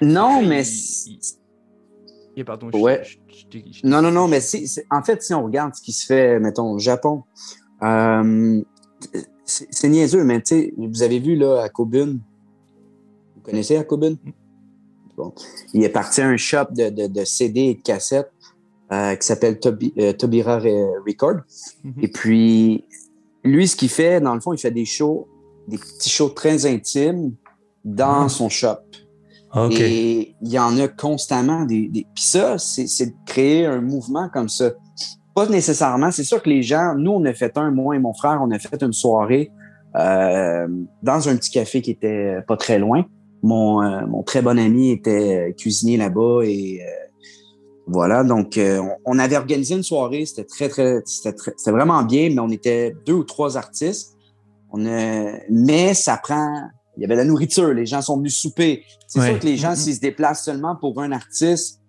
Non, 0.00 0.42
mais... 0.42 0.62
pardon, 2.44 2.70
ouais. 2.72 3.02
Non, 3.84 4.02
non, 4.02 4.10
non, 4.10 4.28
mais 4.28 4.40
c'est, 4.40 4.86
en 4.90 5.02
fait, 5.02 5.22
si 5.22 5.34
on 5.34 5.44
regarde 5.44 5.74
ce 5.74 5.82
qui 5.82 5.92
se 5.92 6.06
fait, 6.06 6.38
mettons, 6.40 6.72
au 6.72 6.78
Japon, 6.78 7.24
euh, 7.82 8.62
c'est 9.44 9.88
niaiseux, 9.88 10.24
mais 10.24 10.40
tu 10.40 10.54
sais, 10.54 10.74
vous 10.76 11.02
avez 11.02 11.20
vu 11.20 11.36
là 11.36 11.62
à 11.62 11.68
Kobun, 11.68 12.18
vous 13.36 13.42
connaissez 13.42 13.76
à 13.76 13.84
Kobun 13.84 14.16
il 15.74 15.84
est 15.84 15.88
parti 15.88 16.20
à 16.20 16.28
un 16.28 16.36
shop 16.36 16.66
de, 16.72 17.24
CD 17.24 17.60
et 17.60 17.74
de 17.74 17.82
cassettes 17.82 18.32
euh, 18.92 19.14
qui 19.16 19.26
s'appelle 19.26 19.58
euh, 19.98 20.12
Tobira 20.12 20.58
Record. 20.58 21.40
Mhm. 21.84 21.94
Et 22.02 22.08
puis, 22.08 22.84
lui, 23.44 23.68
ce 23.68 23.76
qu'il 23.76 23.88
fait, 23.88 24.20
dans 24.20 24.34
le 24.34 24.40
fond, 24.40 24.52
il 24.52 24.58
fait 24.58 24.70
des 24.70 24.84
shows, 24.84 25.28
des 25.66 25.78
petits 25.78 26.10
shows 26.10 26.30
très 26.30 26.66
intimes 26.66 27.34
dans 27.84 28.24
ah. 28.24 28.28
son 28.28 28.48
shop. 28.48 28.78
Et 29.70 30.34
il 30.42 30.48
y 30.48 30.58
en 30.58 30.78
a 30.78 30.88
constamment 30.88 31.64
des. 31.64 31.88
Puis 31.90 32.24
ça, 32.24 32.58
c'est 32.58 33.06
de 33.06 33.14
créer 33.24 33.64
un 33.64 33.80
mouvement 33.80 34.28
comme 34.28 34.48
ça. 34.48 34.72
Pas 35.34 35.46
nécessairement. 35.46 36.10
C'est 36.10 36.24
sûr 36.24 36.42
que 36.42 36.50
les 36.50 36.62
gens, 36.62 36.94
nous, 36.94 37.12
on 37.12 37.24
a 37.24 37.32
fait 37.32 37.56
un, 37.56 37.70
moi 37.70 37.96
et 37.96 37.98
mon 37.98 38.12
frère, 38.12 38.40
on 38.42 38.50
a 38.50 38.58
fait 38.58 38.82
une 38.82 38.92
soirée 38.92 39.50
euh, 39.96 40.68
dans 41.02 41.28
un 41.28 41.36
petit 41.36 41.50
café 41.50 41.80
qui 41.80 41.92
était 41.92 42.36
pas 42.46 42.56
très 42.56 42.78
loin. 42.78 43.04
Mon, 43.42 43.82
euh, 43.82 44.06
mon 44.06 44.22
très 44.22 44.42
bon 44.42 44.58
ami 44.58 44.90
était 44.90 45.50
euh, 45.50 45.52
cuisinier 45.52 45.96
là-bas 45.96 46.40
et 46.44 46.80
euh, 46.82 47.07
voilà. 47.88 48.22
Donc, 48.22 48.58
on, 49.04 49.18
avait 49.18 49.36
organisé 49.36 49.74
une 49.74 49.82
soirée. 49.82 50.26
C'était 50.26 50.44
très, 50.44 50.68
très, 50.68 51.00
c'était 51.04 51.70
vraiment 51.70 52.02
bien, 52.02 52.30
mais 52.30 52.40
on 52.40 52.50
était 52.50 52.94
deux 53.06 53.14
ou 53.14 53.24
trois 53.24 53.56
artistes. 53.56 54.16
On 54.70 54.78
mais 54.78 55.94
ça 55.94 56.18
prend. 56.22 56.68
Il 56.96 57.02
y 57.02 57.04
avait 57.04 57.16
la 57.16 57.24
nourriture. 57.24 57.72
Les 57.72 57.86
gens 57.86 58.02
sont 58.02 58.18
venus 58.18 58.36
souper. 58.36 58.84
C'est 59.06 59.20
sûr 59.20 59.38
que 59.38 59.46
les 59.46 59.56
gens, 59.56 59.74
s'ils 59.74 59.94
se 59.94 60.00
déplacent 60.00 60.44
seulement 60.44 60.76
pour 60.76 61.00
un 61.00 61.12
artiste, 61.12 61.80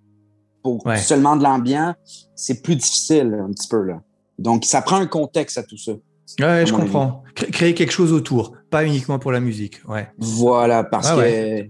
pour 0.64 0.84
seulement 0.98 1.36
de 1.36 1.44
l'ambiance, 1.44 2.30
c'est 2.36 2.62
plus 2.62 2.76
difficile 2.76 3.38
un 3.42 3.52
petit 3.52 3.68
peu 3.68 3.82
là. 3.82 4.02
Donc, 4.38 4.66
ça 4.66 4.82
prend 4.82 4.98
un 4.98 5.08
contexte 5.08 5.58
à 5.58 5.64
tout 5.64 5.78
ça. 5.78 5.94
Ouais, 6.40 6.66
je 6.66 6.74
comprends. 6.74 7.24
Créer 7.34 7.74
quelque 7.74 7.92
chose 7.92 8.14
autour, 8.14 8.54
pas 8.70 8.86
uniquement 8.86 9.20
pour 9.20 9.32
la 9.32 9.40
musique. 9.40 9.82
Ouais. 9.88 10.08
Voilà, 10.18 10.84
parce 10.84 11.10
ah 11.10 11.16
que 11.16 11.68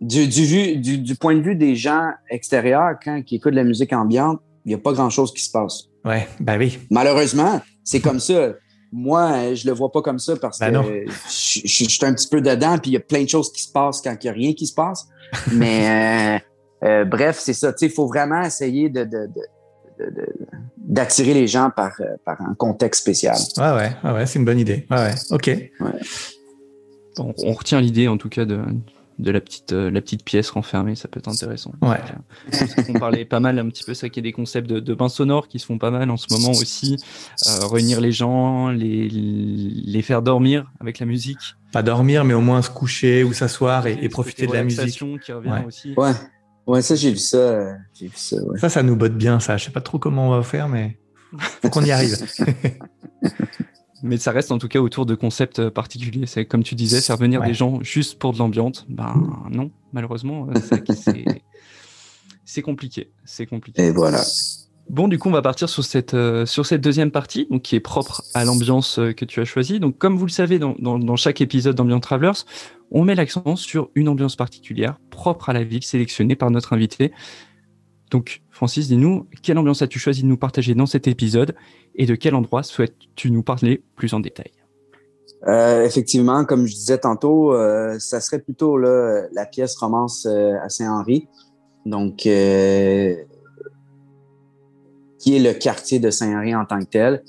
du, 0.00 0.28
du, 0.28 0.98
du, 0.98 1.14
point 1.16 1.34
de 1.34 1.40
vue 1.40 1.56
des 1.56 1.74
gens 1.74 2.10
extérieurs, 2.30 2.94
quand 3.02 3.22
qui 3.22 3.36
écoutent 3.36 3.52
de 3.52 3.56
la 3.56 3.64
musique 3.64 3.92
ambiante, 3.92 4.40
il 4.64 4.68
n'y 4.68 4.74
a 4.74 4.78
pas 4.78 4.92
grand-chose 4.92 5.32
qui 5.32 5.42
se 5.42 5.50
passe. 5.50 5.84
Ouais, 6.04 6.28
ben 6.40 6.58
oui. 6.58 6.78
Malheureusement, 6.90 7.60
c'est 7.84 8.00
comme 8.00 8.20
ça. 8.20 8.52
Moi, 8.92 9.54
je 9.54 9.66
le 9.66 9.74
vois 9.74 9.92
pas 9.92 10.00
comme 10.00 10.18
ça 10.18 10.36
parce 10.36 10.60
ben 10.60 10.82
que 10.82 11.04
je, 11.06 11.84
suis 11.84 12.06
un 12.06 12.14
petit 12.14 12.28
peu 12.28 12.40
dedans, 12.40 12.78
puis 12.78 12.92
il 12.92 12.94
y 12.94 12.96
a 12.96 13.00
plein 13.00 13.22
de 13.22 13.28
choses 13.28 13.52
qui 13.52 13.62
se 13.62 13.72
passent 13.72 14.00
quand 14.00 14.16
il 14.22 14.26
n'y 14.26 14.30
a 14.30 14.32
rien 14.32 14.52
qui 14.54 14.66
se 14.66 14.74
passe. 14.74 15.08
Mais 15.52 16.40
euh, 16.82 16.88
euh, 16.88 17.04
bref, 17.04 17.38
c'est 17.38 17.52
ça. 17.52 17.74
Il 17.80 17.90
faut 17.90 18.06
vraiment 18.06 18.42
essayer 18.42 18.88
de, 18.88 19.04
de, 19.04 19.26
de 19.26 20.26
d'attirer 20.76 21.34
les 21.34 21.48
gens 21.48 21.70
par, 21.74 21.92
euh, 22.00 22.04
par 22.24 22.40
un 22.40 22.54
contexte 22.54 23.02
spécial. 23.02 23.36
Ouais, 23.58 23.92
ouais, 24.04 24.12
ouais, 24.12 24.26
c'est 24.26 24.38
une 24.38 24.44
bonne 24.44 24.60
idée. 24.60 24.86
Ouais, 24.90 24.96
ouais, 24.96 25.14
ok. 25.30 25.50
on 27.18 27.52
retient 27.52 27.80
l'idée 27.80 28.06
en 28.06 28.16
tout 28.16 28.28
cas 28.28 28.44
de, 28.44 28.60
de 29.18 29.30
la 29.30 29.40
petite 29.40 29.72
euh, 29.72 29.90
la 29.90 30.00
petite 30.00 30.24
pièce 30.24 30.50
renfermée, 30.50 30.94
ça 30.94 31.08
peut 31.08 31.18
être 31.18 31.28
intéressant. 31.28 31.72
Ouais. 31.82 31.98
on 32.88 32.92
parlait 32.94 33.24
pas 33.24 33.40
mal 33.40 33.58
un 33.58 33.68
petit 33.68 33.84
peu 33.84 33.94
ça 33.94 34.08
qui 34.08 34.20
est 34.20 34.22
des 34.22 34.32
concepts 34.32 34.68
de, 34.68 34.80
de 34.80 34.94
bains 34.94 35.08
sonores 35.08 35.48
qui 35.48 35.58
se 35.58 35.66
font 35.66 35.78
pas 35.78 35.90
mal 35.90 36.10
en 36.10 36.16
ce 36.16 36.26
moment 36.30 36.50
aussi, 36.50 36.96
euh, 37.48 37.66
réunir 37.66 38.00
les 38.00 38.12
gens, 38.12 38.68
les 38.68 39.08
les 39.08 40.02
faire 40.02 40.22
dormir 40.22 40.70
avec 40.80 40.98
la 40.98 41.06
musique. 41.06 41.38
Pas 41.72 41.82
dormir, 41.82 42.24
mais 42.24 42.34
au 42.34 42.40
moins 42.40 42.62
se 42.62 42.70
coucher 42.70 43.24
ou 43.24 43.32
s'asseoir 43.32 43.86
et, 43.86 43.98
et 44.00 44.08
profiter 44.08 44.46
de 44.46 44.52
la 44.52 44.64
musique. 44.64 45.02
qui 45.20 45.32
revient 45.32 45.62
aussi. 45.66 45.94
Ouais. 45.96 46.12
Ouais, 46.66 46.82
ça, 46.82 46.94
j'ai 46.94 47.10
vu 47.10 47.16
ça. 47.16 47.76
J'ai 47.94 48.08
vu 48.08 48.12
ça, 48.16 48.36
Ça, 48.56 48.68
ça 48.68 48.82
nous 48.82 48.94
botte 48.94 49.14
bien, 49.16 49.40
ça. 49.40 49.56
Je 49.56 49.64
sais 49.64 49.70
pas 49.70 49.80
trop 49.80 49.98
comment 49.98 50.28
on 50.28 50.36
va 50.36 50.42
faire, 50.42 50.68
mais 50.68 50.98
faut 51.62 51.70
qu'on 51.70 51.82
y 51.82 51.90
arrive. 51.90 52.14
Mais 54.02 54.16
ça 54.16 54.32
reste 54.32 54.52
en 54.52 54.58
tout 54.58 54.68
cas 54.68 54.78
autour 54.78 55.06
de 55.06 55.14
concepts 55.14 55.68
particuliers. 55.70 56.26
C'est 56.26 56.44
comme 56.44 56.62
tu 56.62 56.74
disais, 56.74 57.00
faire 57.00 57.16
venir 57.16 57.42
des 57.42 57.54
gens 57.54 57.82
juste 57.82 58.18
pour 58.18 58.32
de 58.32 58.38
l'ambiance. 58.38 58.86
Ben 58.88 59.14
non, 59.50 59.70
malheureusement, 59.92 60.48
c'est 62.44 62.62
compliqué. 62.62 63.10
C'est 63.24 63.46
compliqué. 63.46 63.86
Et 63.86 63.90
voilà. 63.90 64.22
Bon, 64.90 65.06
du 65.06 65.18
coup, 65.18 65.28
on 65.28 65.32
va 65.32 65.42
partir 65.42 65.68
sur 65.68 65.84
cette, 65.84 66.14
euh, 66.14 66.46
sur 66.46 66.64
cette 66.64 66.80
deuxième 66.80 67.10
partie, 67.10 67.46
donc 67.50 67.60
qui 67.60 67.76
est 67.76 67.80
propre 67.80 68.22
à 68.32 68.46
l'ambiance 68.46 68.98
euh, 68.98 69.12
que 69.12 69.26
tu 69.26 69.38
as 69.40 69.44
choisie. 69.44 69.80
Donc, 69.80 69.98
comme 69.98 70.16
vous 70.16 70.24
le 70.24 70.30
savez, 70.30 70.58
dans, 70.58 70.74
dans, 70.78 70.98
dans 70.98 71.16
chaque 71.16 71.42
épisode 71.42 71.74
d'Ambiance 71.74 72.00
Travelers, 72.00 72.44
on 72.90 73.04
met 73.04 73.14
l'accent 73.14 73.54
sur 73.56 73.90
une 73.94 74.08
ambiance 74.08 74.34
particulière, 74.34 74.98
propre 75.10 75.50
à 75.50 75.52
la 75.52 75.62
ville, 75.62 75.82
sélectionnée 75.82 76.36
par 76.36 76.50
notre 76.50 76.72
invité. 76.72 77.12
Donc, 78.10 78.42
Francis, 78.50 78.88
dis-nous, 78.88 79.26
quelle 79.42 79.58
ambiance 79.58 79.82
as-tu 79.82 79.98
choisi 79.98 80.22
de 80.22 80.28
nous 80.28 80.36
partager 80.36 80.74
dans 80.74 80.86
cet 80.86 81.06
épisode 81.06 81.54
et 81.94 82.06
de 82.06 82.14
quel 82.14 82.34
endroit 82.34 82.62
souhaites-tu 82.62 83.30
nous 83.30 83.42
parler 83.42 83.82
plus 83.96 84.14
en 84.14 84.20
détail? 84.20 84.50
Euh, 85.46 85.84
effectivement, 85.84 86.44
comme 86.44 86.66
je 86.66 86.74
disais 86.74 86.98
tantôt, 86.98 87.54
euh, 87.54 87.98
ça 87.98 88.20
serait 88.20 88.40
plutôt 88.40 88.76
la 88.78 89.46
pièce 89.50 89.76
romance 89.76 90.26
à 90.26 90.68
Saint-Henri. 90.68 91.28
Donc, 91.86 92.26
qui 95.18 95.36
est 95.36 95.40
le 95.40 95.52
quartier 95.52 95.98
de 95.98 96.10
Saint-Henri 96.10 96.54
en 96.54 96.64
tant 96.64 96.78
que 96.78 96.84
tel. 96.84 97.22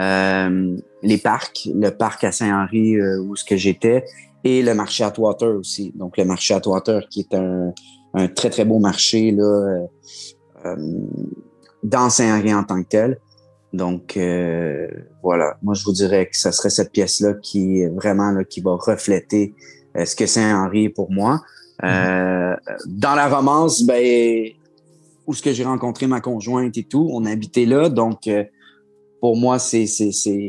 Euh, 0.00 0.76
les 1.02 1.18
parcs, 1.18 1.68
le 1.72 1.90
parc 1.90 2.24
à 2.24 2.32
Saint-Henri 2.32 2.96
euh, 2.96 3.20
où 3.20 3.36
ce 3.36 3.44
que 3.44 3.56
j'étais, 3.56 4.04
et 4.42 4.62
le 4.62 4.74
marché 4.74 5.04
Atwater 5.04 5.56
aussi. 5.56 5.92
Donc 5.94 6.16
le 6.16 6.24
marché 6.24 6.54
Atwater 6.54 7.08
qui 7.08 7.20
est 7.20 7.34
un, 7.34 7.72
un 8.14 8.28
très 8.28 8.50
très 8.50 8.64
beau 8.64 8.78
marché 8.78 9.30
là, 9.32 9.44
euh, 9.44 9.86
euh 10.64 10.76
dans 11.82 12.08
Saint-Henri 12.08 12.54
en 12.54 12.64
tant 12.64 12.82
que 12.82 12.88
tel. 12.88 13.18
Donc 13.74 14.16
euh, 14.16 14.88
voilà, 15.22 15.58
moi 15.62 15.74
je 15.74 15.84
vous 15.84 15.92
dirais 15.92 16.26
que 16.26 16.36
ce 16.36 16.50
serait 16.50 16.70
cette 16.70 16.92
pièce 16.92 17.20
là 17.20 17.34
qui 17.34 17.84
vraiment 17.88 18.30
là, 18.30 18.42
qui 18.44 18.62
va 18.62 18.74
refléter 18.74 19.54
ce 19.94 20.16
que 20.16 20.26
Saint-Henri 20.26 20.84
est 20.84 20.90
pour 20.90 21.10
moi. 21.10 21.42
Dans 21.82 23.14
la 23.14 23.28
romance, 23.28 23.84
ben 23.84 24.48
où 25.26 25.34
ce 25.34 25.42
que 25.42 25.52
j'ai 25.52 25.64
rencontré 25.64 26.06
ma 26.06 26.20
conjointe 26.20 26.76
et 26.78 26.84
tout. 26.84 27.08
On 27.12 27.26
habitait 27.26 27.66
là, 27.66 27.88
donc 27.90 28.30
pour 29.20 29.36
moi, 29.36 29.58
c'est 29.58 29.86
c'est 29.86 30.12
c'est 30.12 30.48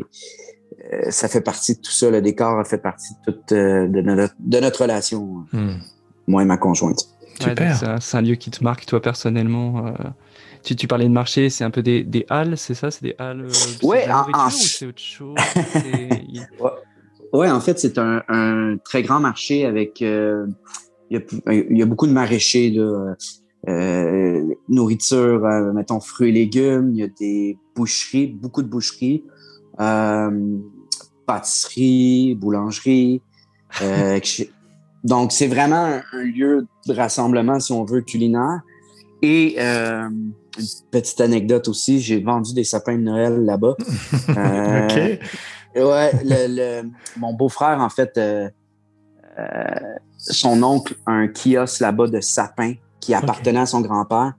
ça 1.09 1.27
fait 1.27 1.41
partie 1.41 1.75
de 1.75 1.81
tout 1.81 1.91
ça. 1.91 2.09
Le 2.09 2.21
décor 2.21 2.59
a 2.59 2.63
fait 2.63 2.77
partie 2.77 3.13
de 3.27 3.31
toute 3.31 3.53
de, 3.53 4.01
notre, 4.01 4.35
de 4.39 4.59
notre 4.59 4.83
relation, 4.83 5.45
hmm. 5.51 5.79
moi 6.27 6.43
et 6.43 6.45
ma 6.45 6.57
conjointe. 6.57 7.14
Super. 7.39 8.01
c'est 8.01 8.17
un, 8.17 8.21
lieu 8.21 8.35
qui 8.35 8.51
te 8.51 8.63
marque 8.63 8.85
toi 8.85 9.01
personnellement. 9.01 9.93
Tu, 10.63 10.75
tu, 10.75 10.87
parlais 10.87 11.05
de 11.05 11.13
marché, 11.13 11.49
c'est 11.49 11.63
un 11.63 11.69
peu 11.69 11.83
des, 11.83 12.03
des 12.03 12.25
halles, 12.29 12.57
c'est 12.57 12.73
ça 12.73 12.89
C'est 12.89 13.03
des 13.03 13.15
halles 13.19 13.47
Ouais, 13.83 14.07
en, 14.11 14.49
c'est 14.49 14.87
autre 14.87 15.01
chose? 15.01 15.35
Ouais. 17.33 17.49
en 17.51 17.59
fait, 17.59 17.77
c'est 17.77 17.97
un, 17.97 18.23
un, 18.29 18.77
très 18.77 19.03
grand 19.03 19.19
marché 19.19 19.65
avec. 19.65 19.99
il, 19.99 20.47
y 21.11 21.17
a, 21.17 21.19
il 21.51 21.77
y 21.77 21.81
a 21.81 21.85
beaucoup 21.85 22.07
de 22.07 22.13
maraîchers. 22.13 22.69
Là. 22.69 23.15
Euh, 23.67 24.53
nourriture, 24.69 25.43
euh, 25.43 25.73
mettons 25.73 25.99
fruits 25.99 26.29
et 26.29 26.31
légumes, 26.31 26.91
il 26.93 26.97
y 26.97 27.03
a 27.03 27.07
des 27.07 27.57
boucheries, 27.75 28.27
beaucoup 28.27 28.61
de 28.61 28.67
boucheries, 28.67 29.23
euh, 29.79 30.57
pâtisseries, 31.25 32.35
boulangeries. 32.35 33.21
Euh, 33.81 34.19
donc, 35.05 35.31
c'est 35.31 35.47
vraiment 35.47 35.99
un, 36.13 36.23
lieu 36.23 36.67
de 36.87 36.93
rassemblement, 36.93 37.59
si 37.59 37.71
on 37.71 37.85
veut, 37.85 38.01
culinaire. 38.01 38.61
Et 39.21 39.59
une 39.59 40.35
petite 40.91 41.21
anecdote 41.21 41.67
aussi, 41.67 42.01
j'ai 42.01 42.21
vendu 42.21 42.53
des 42.53 42.65
sapins 42.65 42.97
de 42.97 43.03
Noël 43.03 43.45
là-bas. 43.45 43.75
OK. 44.29 45.19
Ouais, 45.75 46.11
le, 46.23 46.83
mon 47.17 47.33
beau-frère, 47.33 47.79
en 47.79 47.89
fait, 47.89 48.19
son 50.17 50.61
oncle 50.63 50.95
a 51.05 51.11
un 51.11 51.27
kiosque 51.27 51.79
là-bas 51.79 52.07
de 52.07 52.21
sapins 52.21 52.73
qui 53.05 53.13
appartenait 53.13 53.59
à 53.59 53.65
son 53.65 53.81
grand-père. 53.81 54.33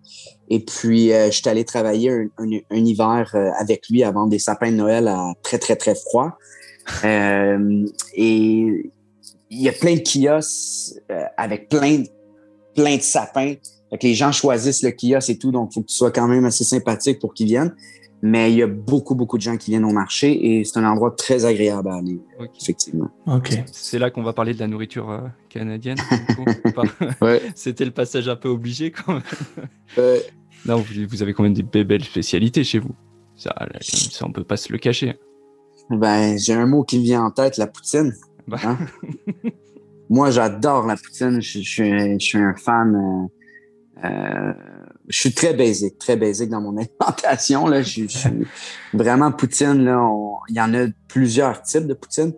Et 0.49 0.61
puis, 0.61 1.13
euh, 1.13 1.27
je 1.27 1.37
suis 1.37 1.49
allé 1.49 1.65
travailler 1.65 2.29
un, 2.39 2.77
hiver 2.77 3.31
euh, 3.35 3.51
avec 3.59 3.89
lui 3.89 4.03
à 4.03 4.11
vendre 4.11 4.31
des 4.31 4.39
sapins 4.39 4.71
de 4.71 4.77
Noël 4.77 5.09
à 5.09 5.35
très, 5.43 5.59
très, 5.59 5.77
très 5.77 5.95
froid. 5.95 6.37
Euh, 7.05 7.85
et 8.15 8.91
il 9.51 9.63
y 9.63 9.69
a 9.69 9.73
plein 9.73 9.95
de 9.95 10.03
kiosques 10.03 11.01
avec 11.37 11.69
plein, 11.69 12.03
plein 12.75 12.97
de 12.97 13.03
sapins. 13.03 13.55
Fait 13.91 13.99
que 13.99 14.07
les 14.07 14.15
gens 14.15 14.33
choisissent 14.33 14.83
le 14.83 14.91
kiosque 14.91 15.31
et 15.31 15.39
tout, 15.39 15.53
donc 15.53 15.71
il 15.71 15.75
faut 15.75 15.81
que 15.83 15.87
tu 15.87 15.95
sois 15.95 16.11
quand 16.11 16.27
même 16.27 16.45
assez 16.45 16.65
sympathique 16.65 17.21
pour 17.21 17.35
qu'ils 17.35 17.47
viennent. 17.47 17.75
Mais 18.23 18.51
il 18.51 18.59
y 18.59 18.63
a 18.63 18.67
beaucoup, 18.67 19.15
beaucoup 19.15 19.37
de 19.37 19.43
gens 19.43 19.57
qui 19.57 19.71
viennent 19.71 19.85
au 19.85 19.93
marché 19.93 20.59
et 20.59 20.65
c'est 20.65 20.79
un 20.79 20.85
endroit 20.85 21.11
très 21.13 21.45
agréable 21.45 21.89
à 21.89 21.97
aller, 21.97 22.19
effectivement. 22.61 23.09
Ok. 23.27 23.63
C'est 23.71 23.99
là 23.99 24.11
qu'on 24.11 24.23
va 24.23 24.33
parler 24.33 24.55
de 24.55 24.59
la 24.59 24.67
nourriture 24.67 25.11
euh, 25.11 25.21
canadienne. 25.49 25.99
C'était 27.55 27.85
le 27.85 27.91
passage 27.91 28.29
un 28.29 28.37
peu 28.37 28.49
obligé 28.49 28.91
quand 28.91 29.15
même. 29.15 30.21
Non, 30.65 30.83
vous, 31.09 31.23
avez 31.23 31.35
quand 31.35 31.43
même 31.43 31.55
des 31.55 31.85
belles 31.85 32.05
spécialités 32.05 32.65
chez 32.65 32.79
vous. 32.79 32.95
Ça, 33.37 33.55
ça 33.83 34.27
on 34.27 34.33
peut 34.33 34.45
pas 34.45 34.57
se 34.57 34.73
le 34.73 34.79
cacher. 34.79 35.17
Ben, 35.91 36.37
j'ai 36.39 36.55
un 36.55 36.67
mot 36.67 36.83
qui 36.83 36.99
me 36.99 37.05
vient 37.05 37.23
en 37.23 37.31
tête, 37.31 37.59
la 37.59 37.67
poutine. 37.67 38.13
Bah. 38.47 38.59
Hein? 38.65 38.79
Moi, 40.09 40.31
j'adore 40.31 40.87
la 40.87 40.97
poutine. 40.97 41.41
Je, 41.41 41.61
je, 41.61 42.17
suis 42.19 42.39
un 42.39 42.55
fan. 42.55 43.31
Euh, 44.05 44.09
euh 44.09 44.53
je 45.09 45.21
suis 45.21 45.33
très 45.33 45.55
basique, 45.55 45.99
très 45.99 46.17
basique 46.17 46.51
dans 46.51 46.61
mon 46.61 46.77
alimentation. 46.77 47.67
Là. 47.67 47.83
Je, 47.83 48.07
suis 48.07 48.31
vraiment 48.93 49.33
poutine. 49.33 49.85
Là, 49.85 50.09
il 50.49 50.57
y 50.57 50.61
en 50.61 50.75
a 50.75 50.87
plusieurs 51.09 51.63
types 51.63 51.87
de 51.87 51.95
poutine. 51.95 52.33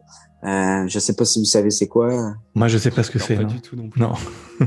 Euh, 0.44 0.86
je 0.86 0.98
sais 1.00 1.16
pas 1.16 1.24
si 1.24 1.40
vous 1.40 1.44
savez 1.44 1.70
c'est 1.70 1.88
quoi. 1.88 2.34
Moi, 2.54 2.68
je 2.68 2.78
sais 2.78 2.92
pas 2.92 3.02
ce 3.02 3.10
que 3.10 3.18
c'est. 3.18 3.34
Pas 3.36 3.44
du 3.44 3.60
tout 3.60 3.74
non 3.74 3.88
plus. 3.88 4.00
Non. 4.00 4.12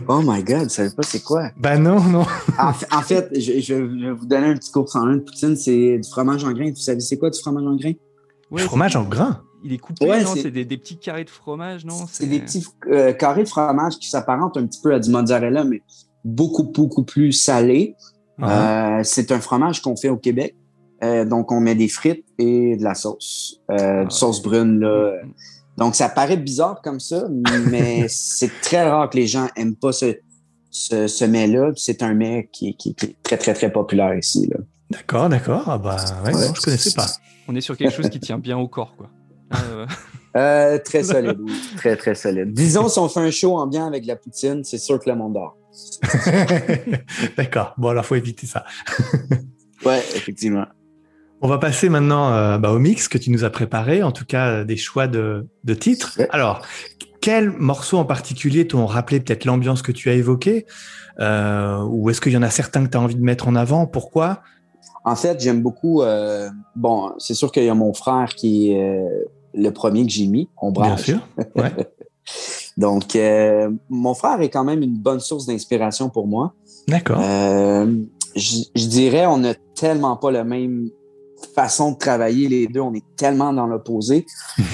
oh 0.07 0.21
my 0.21 0.43
God, 0.43 0.63
vous 0.63 0.69
savez 0.69 0.89
pas 0.89 1.03
c'est 1.03 1.23
quoi? 1.23 1.49
Ben 1.57 1.81
non, 1.81 2.01
non. 2.01 2.25
en, 2.59 3.01
fait, 3.01 3.29
je, 3.39 3.73
vais 3.73 4.11
vous 4.11 4.25
donner 4.25 4.47
un 4.47 4.55
petit 4.55 4.69
cours 4.69 4.89
en 4.95 5.07
un 5.07 5.15
de 5.15 5.21
poutine. 5.21 5.55
C'est 5.55 5.97
du 5.97 6.09
fromage 6.09 6.43
en 6.43 6.51
grain. 6.51 6.69
Vous 6.71 6.75
savez 6.75 6.99
c'est 6.99 7.17
quoi 7.17 7.29
du 7.29 7.39
fromage 7.39 7.63
en 7.63 7.75
grain? 7.75 7.93
du 8.51 8.63
fromage 8.63 8.95
en 8.97 9.03
grain? 9.03 9.41
Il 9.63 9.73
est 9.73 9.77
coupé, 9.77 10.07
ouais, 10.07 10.23
non? 10.23 10.33
C'est 10.35 10.51
des, 10.51 10.65
des, 10.65 10.77
petits 10.77 10.97
carrés 10.97 11.23
de 11.23 11.29
fromage, 11.29 11.85
non? 11.85 12.05
C'est 12.11 12.25
des 12.25 12.39
petits 12.39 12.65
euh, 12.87 13.13
carrés 13.13 13.43
de 13.43 13.47
fromage 13.47 13.97
qui 13.99 14.09
s'apparentent 14.09 14.57
un 14.57 14.65
petit 14.65 14.81
peu 14.81 14.93
à 14.93 14.99
du 14.99 15.09
mozzarella, 15.09 15.63
mais 15.63 15.81
beaucoup, 16.23 16.63
beaucoup 16.63 17.03
plus 17.03 17.31
salé. 17.31 17.95
Ah. 18.41 18.99
Euh, 18.99 19.03
c'est 19.03 19.31
un 19.31 19.39
fromage 19.39 19.81
qu'on 19.81 19.95
fait 19.95 20.09
au 20.09 20.17
Québec. 20.17 20.55
Euh, 21.03 21.25
donc, 21.25 21.51
on 21.51 21.59
met 21.59 21.75
des 21.75 21.87
frites 21.87 22.25
et 22.37 22.77
de 22.77 22.83
la 22.83 22.93
sauce, 22.93 23.59
euh, 23.71 24.05
ah 24.05 24.09
sauce 24.09 24.41
brune. 24.41 24.79
Là. 24.79 24.87
Mm-hmm. 24.87 25.31
Donc, 25.77 25.95
ça 25.95 26.09
paraît 26.09 26.37
bizarre 26.37 26.81
comme 26.83 26.99
ça, 26.99 27.27
mais 27.69 28.05
c'est 28.09 28.51
très 28.61 28.87
rare 28.87 29.09
que 29.09 29.17
les 29.17 29.27
gens 29.27 29.47
aiment 29.55 29.75
pas 29.75 29.91
ce, 29.91 30.15
ce, 30.69 31.07
ce 31.07 31.25
mets-là. 31.25 31.71
C'est 31.75 32.03
un 32.03 32.13
mets 32.13 32.49
qui, 32.51 32.75
qui, 32.75 32.93
qui, 32.93 33.05
est 33.05 33.15
très, 33.23 33.37
très, 33.37 33.53
très 33.53 33.71
populaire 33.71 34.15
ici. 34.15 34.49
D'accord, 34.91 35.29
d'accord. 35.29 35.63
Ah 35.67 35.77
bah, 35.77 35.97
ouais, 36.25 36.33
Non, 36.33 36.53
je 36.53 36.61
connaissais 36.61 36.93
pas. 36.93 37.07
On 37.47 37.55
est 37.55 37.61
sur 37.61 37.75
quelque 37.75 37.93
chose 37.93 38.09
qui 38.09 38.19
tient 38.19 38.37
bien 38.37 38.57
au 38.57 38.67
corps, 38.67 38.95
quoi. 38.95 39.09
Euh, 40.35 40.77
très 40.77 41.03
solide, 41.03 41.37
oui. 41.41 41.53
Très, 41.77 41.95
très 41.95 42.15
solide. 42.15 42.53
Disons, 42.53 42.87
si 42.87 42.99
on 42.99 43.09
fait 43.09 43.19
un 43.19 43.31
show 43.31 43.57
en 43.57 43.67
bien 43.67 43.87
avec 43.87 44.05
la 44.05 44.15
poutine, 44.15 44.63
c'est 44.63 44.77
sûr 44.77 44.99
que 44.99 45.09
le 45.09 45.15
monde 45.15 45.33
dort. 45.33 45.57
D'accord. 47.37 47.73
Bon, 47.77 47.89
alors, 47.89 48.05
faut 48.05 48.15
éviter 48.15 48.47
ça. 48.47 48.65
ouais, 49.85 49.99
effectivement. 50.15 50.65
On 51.41 51.47
va 51.47 51.57
passer 51.57 51.89
maintenant 51.89 52.31
euh, 52.33 52.57
bah, 52.57 52.71
au 52.71 52.79
mix 52.79 53.07
que 53.07 53.17
tu 53.17 53.31
nous 53.31 53.43
as 53.43 53.49
préparé, 53.49 54.03
en 54.03 54.11
tout 54.11 54.25
cas 54.25 54.47
euh, 54.47 54.63
des 54.63 54.77
choix 54.77 55.07
de, 55.07 55.47
de 55.63 55.73
titres. 55.73 56.19
Alors, 56.29 56.61
quels 57.19 57.49
morceaux 57.49 57.97
en 57.97 58.05
particulier 58.05 58.67
t'ont 58.67 58.85
rappelé 58.85 59.19
peut-être 59.19 59.45
l'ambiance 59.45 59.81
que 59.81 59.91
tu 59.91 60.09
as 60.09 60.13
évoquée 60.13 60.65
euh, 61.19 61.81
Ou 61.83 62.09
est-ce 62.09 62.21
qu'il 62.21 62.31
y 62.31 62.37
en 62.37 62.43
a 62.43 62.49
certains 62.49 62.85
que 62.85 62.91
tu 62.91 62.97
as 62.97 63.01
envie 63.01 63.15
de 63.15 63.23
mettre 63.23 63.47
en 63.47 63.55
avant? 63.55 63.87
Pourquoi? 63.87 64.41
En 65.03 65.15
fait, 65.15 65.41
j'aime 65.41 65.63
beaucoup. 65.63 66.03
Euh, 66.03 66.47
bon, 66.75 67.11
c'est 67.17 67.33
sûr 67.33 67.51
qu'il 67.51 67.63
y 67.63 67.69
a 67.69 67.73
mon 67.73 67.93
frère 67.93 68.29
qui 68.35 68.75
le 69.53 69.69
premier 69.71 70.05
que 70.05 70.11
j'ai 70.11 70.27
mis, 70.27 70.49
Ombrage. 70.57 70.87
Bien 70.87 70.97
sûr. 70.97 71.27
Ouais. 71.55 71.71
Donc, 72.77 73.15
euh, 73.15 73.69
mon 73.89 74.13
frère 74.13 74.41
est 74.41 74.49
quand 74.49 74.63
même 74.63 74.81
une 74.81 74.97
bonne 74.97 75.19
source 75.19 75.45
d'inspiration 75.45 76.09
pour 76.09 76.27
moi. 76.27 76.53
D'accord. 76.87 77.19
Euh, 77.21 77.93
je, 78.35 78.87
dirais, 78.87 79.25
on 79.25 79.37
n'a 79.37 79.53
tellement 79.75 80.15
pas 80.15 80.31
la 80.31 80.43
même 80.43 80.89
façon 81.53 81.91
de 81.91 81.97
travailler 81.97 82.47
les 82.47 82.67
deux. 82.67 82.79
On 82.79 82.93
est 82.93 83.05
tellement 83.15 83.53
dans 83.53 83.67
l'opposé. 83.67 84.25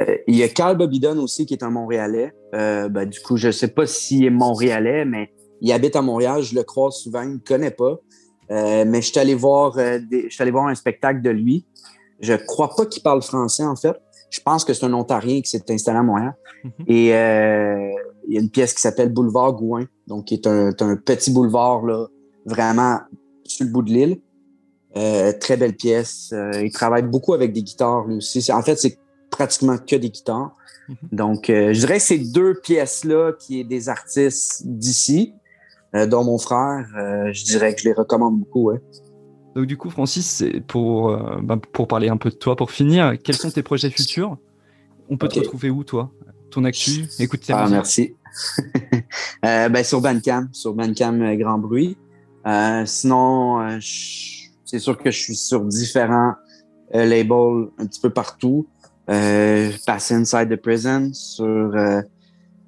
Euh, 0.00 0.16
il 0.26 0.34
y 0.34 0.42
a 0.42 0.48
Carl 0.48 0.76
Bobidon 0.76 1.16
aussi 1.18 1.46
qui 1.46 1.54
est 1.54 1.62
un 1.62 1.70
Montréalais. 1.70 2.32
Ben, 2.52 3.04
du 3.04 3.20
coup, 3.20 3.36
je 3.36 3.46
ne 3.46 3.52
sais 3.52 3.68
pas 3.68 3.86
s'il 3.86 4.24
est 4.24 4.30
Montréalais, 4.30 5.04
mais 5.04 5.30
il 5.60 5.70
habite 5.70 5.94
à 5.94 6.02
Montréal. 6.02 6.42
Je 6.42 6.56
le 6.56 6.64
crois 6.64 6.90
souvent. 6.90 7.22
Il 7.22 7.28
ne 7.28 7.34
me 7.34 7.38
connaît 7.38 7.70
pas. 7.70 8.00
mais 8.50 9.00
je 9.00 9.06
suis 9.06 9.20
allé 9.20 9.36
voir, 9.36 9.74
je 9.78 10.28
suis 10.28 10.42
allé 10.42 10.50
voir 10.50 10.66
un 10.66 10.74
spectacle 10.74 11.22
de 11.22 11.30
lui. 11.30 11.66
Je 12.18 12.32
crois 12.32 12.74
pas 12.74 12.86
qu'il 12.86 13.04
parle 13.04 13.22
français 13.22 13.62
en 13.62 13.76
fait. 13.76 13.96
Je 14.30 14.40
pense 14.40 14.64
que 14.64 14.74
c'est 14.74 14.84
un 14.84 14.92
Ontarien 14.92 15.40
qui 15.40 15.50
s'est 15.50 15.62
installé 15.70 15.98
à 15.98 16.02
Montréal. 16.02 16.34
Mhm. 16.64 16.70
Et 16.86 17.14
euh, 17.14 17.90
il 18.28 18.34
y 18.34 18.38
a 18.38 18.40
une 18.40 18.50
pièce 18.50 18.74
qui 18.74 18.80
s'appelle 18.80 19.12
Boulevard 19.12 19.52
Gouin, 19.54 19.86
donc 20.06 20.26
qui 20.26 20.34
est 20.34 20.46
un, 20.46 20.72
petit 21.04 21.30
boulevard 21.30 21.86
là, 21.86 22.06
vraiment 22.44 23.00
sur 23.44 23.66
le 23.66 23.72
bout 23.72 23.82
de 23.82 23.92
l'île. 23.92 24.20
très 25.40 25.56
belle 25.56 25.76
pièce. 25.76 26.34
il 26.60 26.70
travaille 26.72 27.02
beaucoup 27.02 27.34
avec 27.34 27.52
des 27.52 27.62
guitares 27.62 28.06
lui 28.06 28.16
aussi. 28.16 28.52
En 28.52 28.62
fait, 28.62 28.76
c'est 28.76 28.98
pratiquement 29.30 29.78
que 29.78 29.96
des 29.96 30.10
guitares. 30.10 30.56
Mhm. 30.88 30.96
Donc, 31.12 31.44
je 31.48 31.78
dirais 31.78 31.98
que 31.98 32.02
ces 32.02 32.18
deux 32.18 32.54
pièces-là, 32.54 33.32
qui 33.38 33.60
est 33.60 33.64
des 33.64 33.88
artistes 33.88 34.62
d'ici, 34.66 35.34
dont 35.94 36.24
mon 36.24 36.38
frère, 36.38 36.84
je 37.32 37.44
dirais 37.44 37.74
que 37.74 37.80
je 37.80 37.88
les 37.88 37.94
recommande 37.94 38.40
beaucoup. 38.40 38.72
Donc 39.56 39.66
du 39.66 39.76
coup, 39.76 39.88
Francis, 39.88 40.44
pour, 40.68 41.16
ben, 41.42 41.56
pour 41.56 41.88
parler 41.88 42.10
un 42.10 42.18
peu 42.18 42.28
de 42.28 42.34
toi, 42.34 42.56
pour 42.56 42.70
finir, 42.70 43.14
quels 43.24 43.36
sont 43.36 43.50
tes 43.50 43.62
projets 43.62 43.90
futurs? 43.90 44.36
On 45.08 45.16
peut 45.16 45.28
te 45.28 45.38
retrouver 45.38 45.70
où, 45.70 45.82
toi? 45.82 46.10
Ton 46.50 46.64
actu? 46.64 47.06
Écoute 47.18 47.40
Ah, 47.48 47.66
merci. 47.68 48.14
Euh, 49.44 49.68
ben, 49.68 49.84
sur 49.84 50.00
Bandcamp, 50.00 50.48
sur 50.52 50.74
Bandcamp 50.74 51.20
euh, 51.20 51.36
Grand 51.36 51.58
Bruit. 51.58 51.96
Euh, 52.46 52.84
sinon, 52.84 53.78
c'est 53.80 54.78
sûr 54.78 54.98
que 54.98 55.10
je 55.10 55.18
suis 55.18 55.36
sur 55.36 55.64
différents 55.64 56.34
labels 56.92 57.68
un 57.78 57.86
petit 57.86 58.00
peu 58.00 58.10
partout. 58.10 58.66
Pass 59.06 60.10
Inside 60.10 60.48
the 60.50 60.56
Prison, 60.56 61.10
sur 61.12 61.72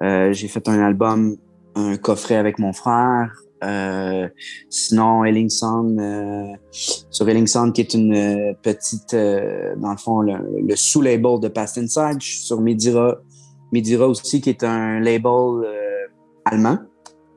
j'ai 0.01 0.48
fait 0.48 0.68
un 0.68 0.81
album, 0.81 1.37
un 1.74 1.96
coffret 1.96 2.37
avec 2.37 2.59
mon 2.59 2.72
frère. 2.72 3.35
Sinon, 4.68 5.24
Ellingson, 5.24 6.56
sur 6.70 7.28
Ellingson, 7.28 7.72
qui 7.72 7.80
est 7.80 7.94
une 7.94 8.54
petite, 8.62 9.14
dans 9.14 9.90
le 9.90 9.96
fond, 9.96 10.20
le, 10.20 10.76
sous-label 10.76 11.40
de 11.40 11.48
Pass 11.48 11.78
Inside. 11.78 12.18
Je 12.20 12.26
suis 12.26 12.40
sur 12.40 12.60
Medira, 12.60 13.16
Medira 13.72 14.06
aussi, 14.06 14.40
qui 14.40 14.50
est 14.50 14.64
un 14.64 15.00
label 15.00 15.66
allemand. 16.44 16.78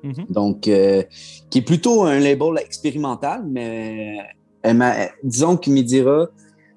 Mhm. 0.04 0.26
Donc, 0.30 0.68
euh, 0.68 1.04
qui 1.50 1.60
est 1.60 1.64
plutôt 1.64 2.04
un 2.04 2.20
label 2.20 2.58
expérimental, 2.60 3.44
mais 3.48 4.18
elle 4.64 5.12
disons 5.24 5.58
que 5.58 5.70
Midira, 5.70 6.30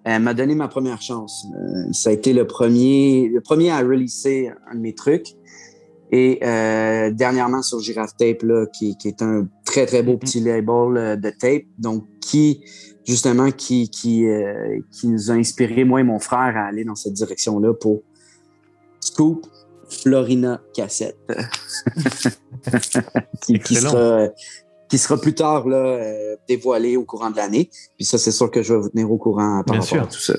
m'a 0.06 0.34
donné 0.34 0.54
ma 0.54 0.68
première 0.68 1.00
chance. 1.00 1.46
Euh, 1.56 1.92
ça 1.92 2.10
a 2.10 2.12
été 2.12 2.32
le 2.32 2.46
premier, 2.46 3.28
le 3.28 3.40
premier 3.40 3.70
à 3.70 3.78
releaser 3.78 4.50
un 4.70 4.74
de 4.74 4.80
mes 4.80 4.94
trucs. 4.94 5.28
Et 6.16 6.38
euh, 6.44 7.10
dernièrement 7.10 7.62
sur 7.62 7.80
Giraffe 7.80 8.16
Tape, 8.16 8.42
là, 8.42 8.66
qui, 8.66 8.96
qui, 8.96 9.08
est 9.08 9.20
un 9.20 9.48
très, 9.64 9.84
très 9.84 10.04
beau 10.04 10.12
mhm. 10.12 10.18
petit 10.20 10.38
label 10.38 11.20
de 11.20 11.30
tape, 11.30 11.64
donc 11.78 12.04
qui, 12.20 12.62
justement, 13.04 13.50
qui, 13.50 13.90
qui, 13.90 14.24
qui 14.92 15.08
nous 15.08 15.30
a 15.32 15.34
inspiré, 15.34 15.82
moi 15.84 16.00
et 16.00 16.04
mon 16.04 16.20
frère, 16.20 16.56
à 16.56 16.66
aller 16.66 16.84
dans 16.84 16.94
cette 16.94 17.14
direction-là 17.14 17.74
pour 17.74 18.02
Scoop, 19.00 19.44
Florina 19.88 20.60
Cassette. 20.72 21.18
qui, 23.42 23.74
sera, 23.74 24.28
qui, 24.88 24.98
sera, 24.98 25.20
plus 25.20 25.34
tard 25.34 25.68
là, 25.68 25.76
euh, 25.76 26.36
dévoilé 26.48 26.96
au 26.96 27.04
courant 27.04 27.30
de 27.30 27.36
l'année. 27.36 27.70
Puis 27.96 28.04
ça, 28.04 28.18
c'est 28.18 28.32
sûr 28.32 28.50
que 28.50 28.62
je 28.62 28.74
vais 28.74 28.80
vous 28.80 28.88
tenir 28.88 29.10
au 29.10 29.18
courant 29.18 29.62
par 29.64 29.76
rapport 29.76 29.98
à 29.98 30.06
tout 30.06 30.18
ça. 30.18 30.34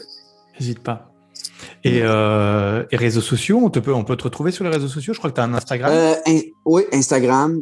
N'hésite 0.60 0.80
pas. 0.80 1.12
Et, 1.84 2.02
euh, 2.04 2.84
et, 2.92 2.98
réseaux 2.98 3.22
sociaux, 3.22 3.60
on, 3.64 3.70
te 3.70 3.80
peut, 3.80 3.94
on 3.94 4.04
peut 4.04 4.16
te 4.16 4.24
retrouver 4.24 4.52
sur 4.52 4.64
les 4.64 4.70
réseaux 4.70 4.88
sociaux? 4.88 5.14
Je 5.14 5.20
crois 5.20 5.30
que 5.30 5.36
tu 5.36 5.42
as 5.42 5.46
un 5.46 5.54
Instagram. 5.54 5.92
Euh, 5.94 6.42
oui, 6.66 6.84
Instagram. 6.92 7.62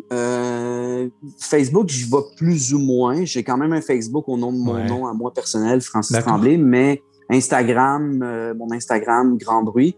Facebook, 1.39 1.89
j'y 1.89 2.09
vais 2.09 2.17
plus 2.37 2.73
ou 2.73 2.79
moins. 2.79 3.25
J'ai 3.25 3.43
quand 3.43 3.57
même 3.57 3.73
un 3.73 3.81
Facebook 3.81 4.27
au 4.27 4.37
nom 4.37 4.51
de 4.51 4.57
mon 4.57 4.83
nom 4.85 5.07
à 5.07 5.13
moi 5.13 5.33
personnel, 5.33 5.81
Francis 5.81 6.17
Tremblay, 6.19 6.57
mais 6.57 7.01
Instagram, 7.29 8.53
mon 8.57 8.71
Instagram, 8.71 9.37
Grand 9.37 9.63
Bruit. 9.63 9.95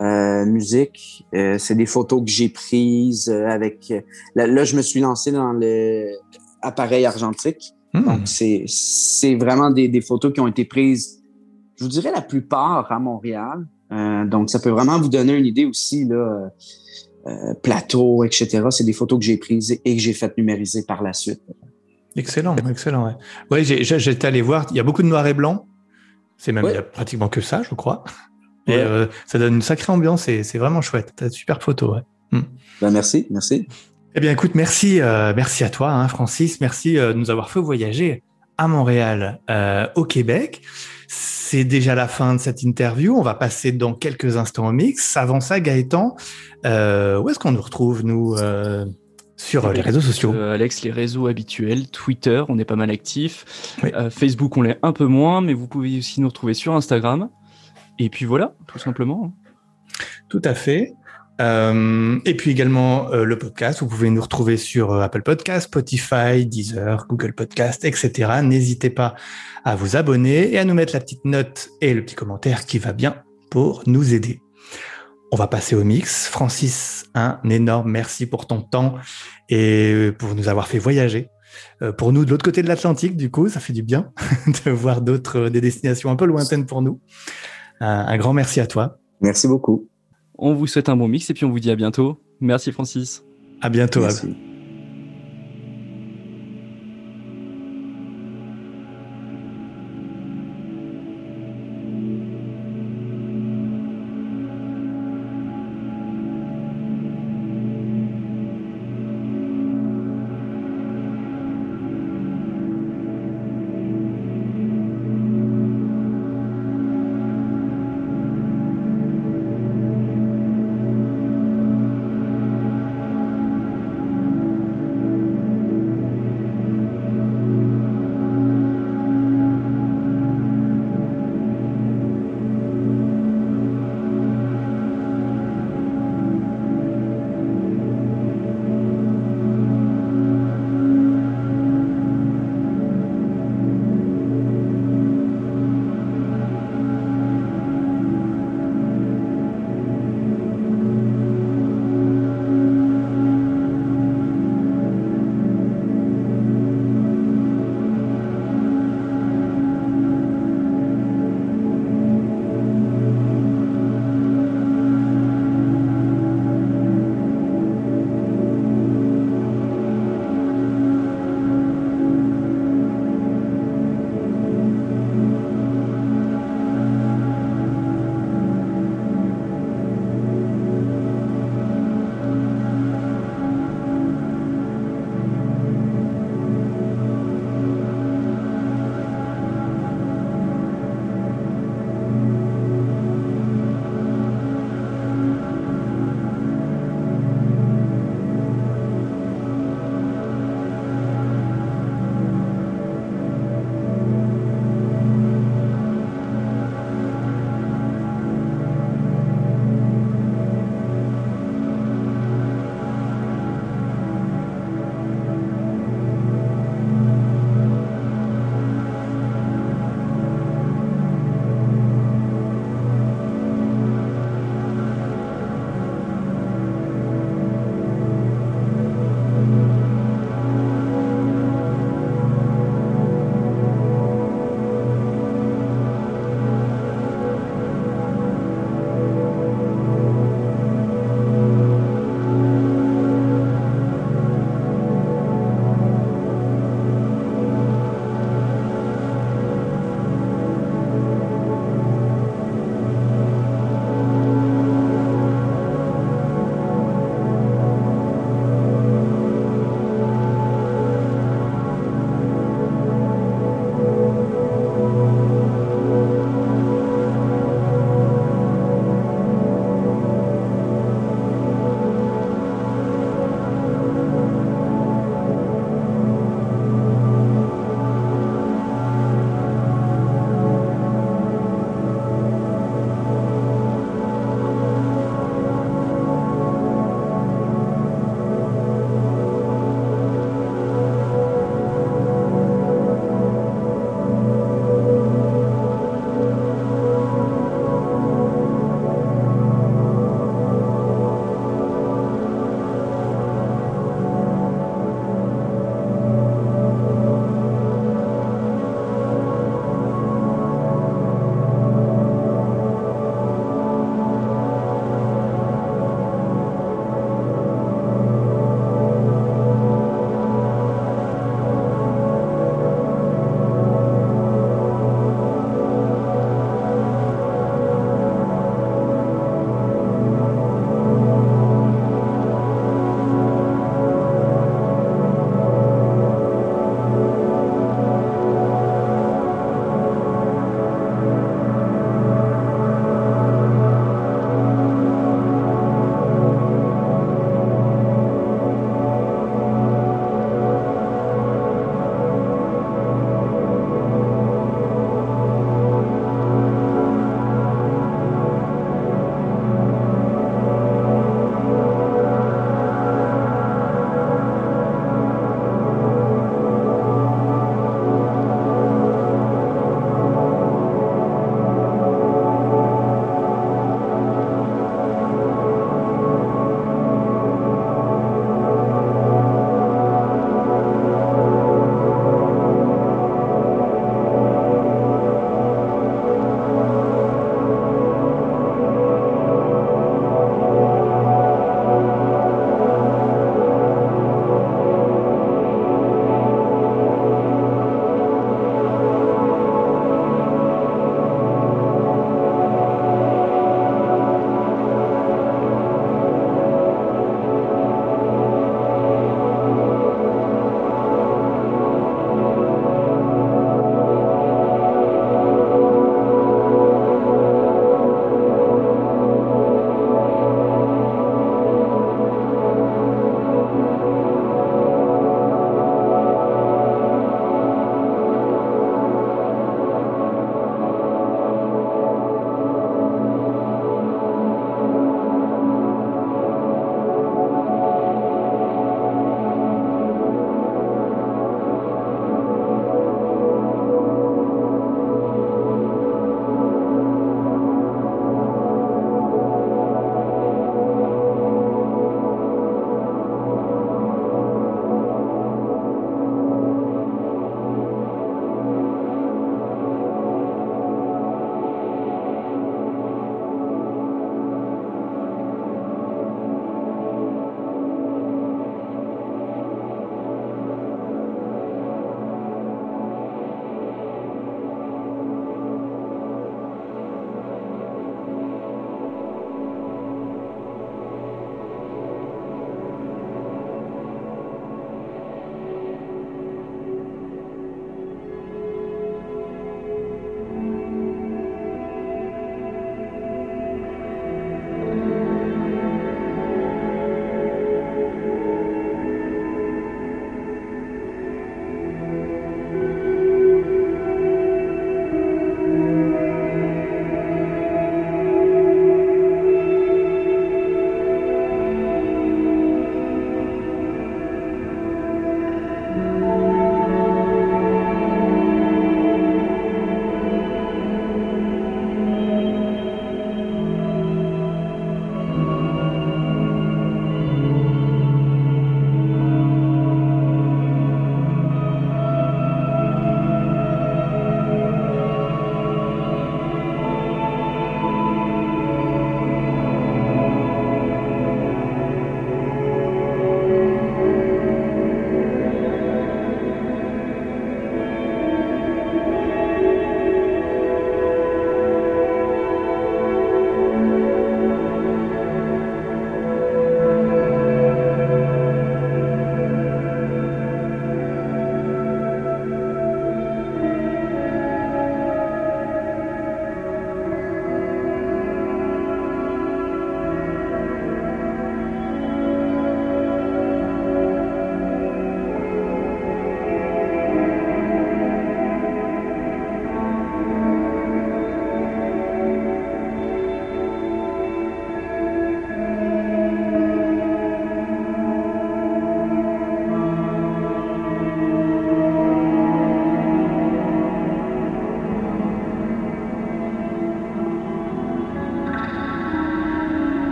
Euh, 0.00 0.44
musique. 0.44 1.24
Euh, 1.34 1.56
c'est 1.58 1.76
des 1.76 1.86
photos 1.86 2.24
que 2.24 2.30
j'ai 2.30 2.48
prises 2.48 3.28
euh, 3.28 3.46
avec. 3.46 3.92
Là, 4.34 4.64
je 4.64 4.76
me 4.76 4.82
suis 4.82 4.98
lancé 4.98 5.30
dans 5.30 5.52
l'appareil 5.52 7.06
argentique. 7.06 7.72
Hmm. 7.92 8.04
Donc, 8.04 8.20
c'est, 8.24 8.64
c'est 8.66 9.36
vraiment 9.36 9.70
des, 9.70 9.86
des, 9.86 10.00
photos 10.00 10.32
qui 10.32 10.40
ont 10.40 10.48
été 10.48 10.64
prises, 10.64 11.22
je 11.76 11.84
vous 11.84 11.90
dirais 11.90 12.12
la 12.12 12.20
plupart 12.20 12.90
à 12.90 12.98
Montréal. 12.98 13.66
donc, 13.90 14.50
ça 14.50 14.58
peut 14.60 14.70
vraiment 14.70 14.98
vous 14.98 15.08
donner 15.08 15.34
une 15.34 15.46
idée 15.46 15.64
aussi, 15.64 16.04
là, 16.04 16.50
plateau, 17.62 18.24
etc. 18.24 18.62
C'est 18.70 18.84
des 18.84 18.92
photos 18.92 19.18
que 19.18 19.24
j'ai 19.24 19.36
prises 19.36 19.72
et 19.72 19.96
que 19.96 20.00
j'ai 20.00 20.12
faites 20.12 20.36
numériser 20.36 20.84
par 20.84 21.02
la 21.02 21.12
suite. 21.12 21.40
Excellent, 22.16 22.54
excellent. 22.68 23.16
Ouais 23.50 23.64
j'ai, 23.64 23.82
j'étais 23.82 24.26
allé 24.26 24.42
voir, 24.42 24.66
il 24.70 24.76
y 24.76 24.80
a 24.80 24.82
beaucoup 24.82 25.02
de 25.02 25.08
noir 25.08 25.26
et 25.26 25.34
blanc. 25.34 25.66
C'est 26.36 26.52
même, 26.52 26.64
il 26.66 26.74
y 26.74 26.76
a 26.76 26.82
pratiquement 26.82 27.28
que 27.28 27.40
ça, 27.40 27.62
je 27.62 27.74
crois. 27.74 28.04
Et 28.66 28.76
euh, 28.76 29.06
ça 29.26 29.38
donne 29.38 29.56
une 29.56 29.62
sacrée 29.62 29.92
ambiance 29.92 30.28
et 30.28 30.42
c'est 30.42 30.58
vraiment 30.58 30.80
chouette. 30.80 31.12
T'as 31.16 31.28
de 31.28 31.34
super 31.34 31.62
photos. 31.62 31.96
Ouais. 31.96 32.02
Hmm. 32.38 32.44
Ben 32.80 32.90
merci, 32.90 33.26
merci. 33.30 33.68
Eh 34.14 34.20
bien, 34.20 34.30
écoute, 34.30 34.54
merci, 34.54 35.00
euh, 35.00 35.32
merci 35.34 35.64
à 35.64 35.70
toi, 35.70 35.90
hein, 35.90 36.08
Francis. 36.08 36.60
Merci 36.60 36.98
euh, 36.98 37.12
de 37.12 37.18
nous 37.18 37.30
avoir 37.30 37.50
fait 37.50 37.60
voyager 37.60 38.22
à 38.56 38.68
Montréal, 38.68 39.40
au 39.96 40.04
Québec. 40.04 40.62
C'est 41.54 41.62
déjà 41.62 41.94
la 41.94 42.08
fin 42.08 42.34
de 42.34 42.40
cette 42.40 42.64
interview. 42.64 43.16
On 43.16 43.22
va 43.22 43.34
passer 43.34 43.70
dans 43.70 43.94
quelques 43.94 44.36
instants 44.36 44.66
au 44.66 44.72
mix. 44.72 45.16
Avant 45.16 45.40
ça, 45.40 45.60
Gaëtan, 45.60 46.16
où 46.64 46.66
est-ce 46.66 47.38
qu'on 47.38 47.52
nous 47.52 47.62
retrouve, 47.62 48.04
nous 48.04 48.34
sur 49.36 49.72
les 49.72 49.80
réseaux 49.80 50.00
sociaux? 50.00 50.32
Alex, 50.32 50.82
les 50.82 50.90
réseaux 50.90 51.28
habituels, 51.28 51.88
Twitter, 51.90 52.42
on 52.48 52.58
est 52.58 52.64
pas 52.64 52.74
mal 52.74 52.90
actifs. 52.90 53.76
Facebook, 54.10 54.56
on 54.56 54.62
l'est 54.62 54.80
un 54.82 54.92
peu 54.92 55.06
moins, 55.06 55.42
mais 55.42 55.54
vous 55.54 55.68
pouvez 55.68 55.98
aussi 55.98 56.20
nous 56.20 56.26
retrouver 56.26 56.54
sur 56.54 56.74
Instagram. 56.74 57.28
Et 58.00 58.08
puis 58.08 58.24
voilà, 58.24 58.56
tout 58.66 58.80
simplement. 58.80 59.32
Tout 60.28 60.42
à 60.42 60.54
fait. 60.54 60.94
Euh, 61.40 62.20
et 62.24 62.36
puis 62.36 62.50
également 62.52 63.10
euh, 63.12 63.24
le 63.24 63.36
podcast, 63.36 63.80
vous 63.80 63.88
pouvez 63.88 64.08
nous 64.10 64.22
retrouver 64.22 64.56
sur 64.56 64.92
euh, 64.92 65.00
Apple 65.00 65.22
Podcast, 65.22 65.66
Spotify, 65.66 66.46
Deezer, 66.46 67.06
Google 67.08 67.32
Podcast, 67.32 67.84
etc. 67.84 68.40
N'hésitez 68.42 68.90
pas 68.90 69.16
à 69.64 69.74
vous 69.74 69.96
abonner 69.96 70.52
et 70.52 70.58
à 70.58 70.64
nous 70.64 70.74
mettre 70.74 70.92
la 70.92 71.00
petite 71.00 71.24
note 71.24 71.70
et 71.80 71.92
le 71.92 72.04
petit 72.04 72.14
commentaire 72.14 72.66
qui 72.66 72.78
va 72.78 72.92
bien 72.92 73.16
pour 73.50 73.82
nous 73.86 74.14
aider. 74.14 74.40
On 75.32 75.36
va 75.36 75.48
passer 75.48 75.74
au 75.74 75.82
mix. 75.82 76.28
Francis, 76.28 77.06
un 77.14 77.40
énorme 77.50 77.90
merci 77.90 78.26
pour 78.26 78.46
ton 78.46 78.60
temps 78.60 78.94
et 79.48 80.10
pour 80.18 80.36
nous 80.36 80.48
avoir 80.48 80.68
fait 80.68 80.78
voyager. 80.78 81.28
pour 81.98 82.12
nous, 82.12 82.24
de 82.24 82.30
l'autre 82.30 82.44
côté 82.44 82.62
de 82.62 82.68
l'Atlantique, 82.68 83.16
du 83.16 83.30
coup, 83.30 83.48
ça 83.48 83.58
fait 83.58 83.72
du 83.72 83.82
bien 83.82 84.12
de 84.64 84.70
voir 84.70 85.00
d'autres, 85.00 85.48
des 85.48 85.60
destinations 85.60 86.10
un 86.10 86.16
peu 86.16 86.26
lointaines 86.26 86.66
pour 86.66 86.82
nous. 86.82 87.00
Un, 87.80 88.16
grand 88.16 88.32
merci 88.32 88.60
à 88.60 88.66
toi. 88.68 88.98
Merci 89.20 89.48
beaucoup. 89.48 89.88
On 90.38 90.54
vous 90.54 90.66
souhaite 90.66 90.88
un 90.88 90.96
bon 90.96 91.08
mix 91.08 91.30
et 91.30 91.34
puis 91.34 91.44
on 91.44 91.50
vous 91.50 91.60
dit 91.60 91.70
à 91.70 91.76
bientôt. 91.76 92.18
Merci 92.40 92.72
Francis. 92.72 93.24
À 93.60 93.68
bientôt. 93.68 94.02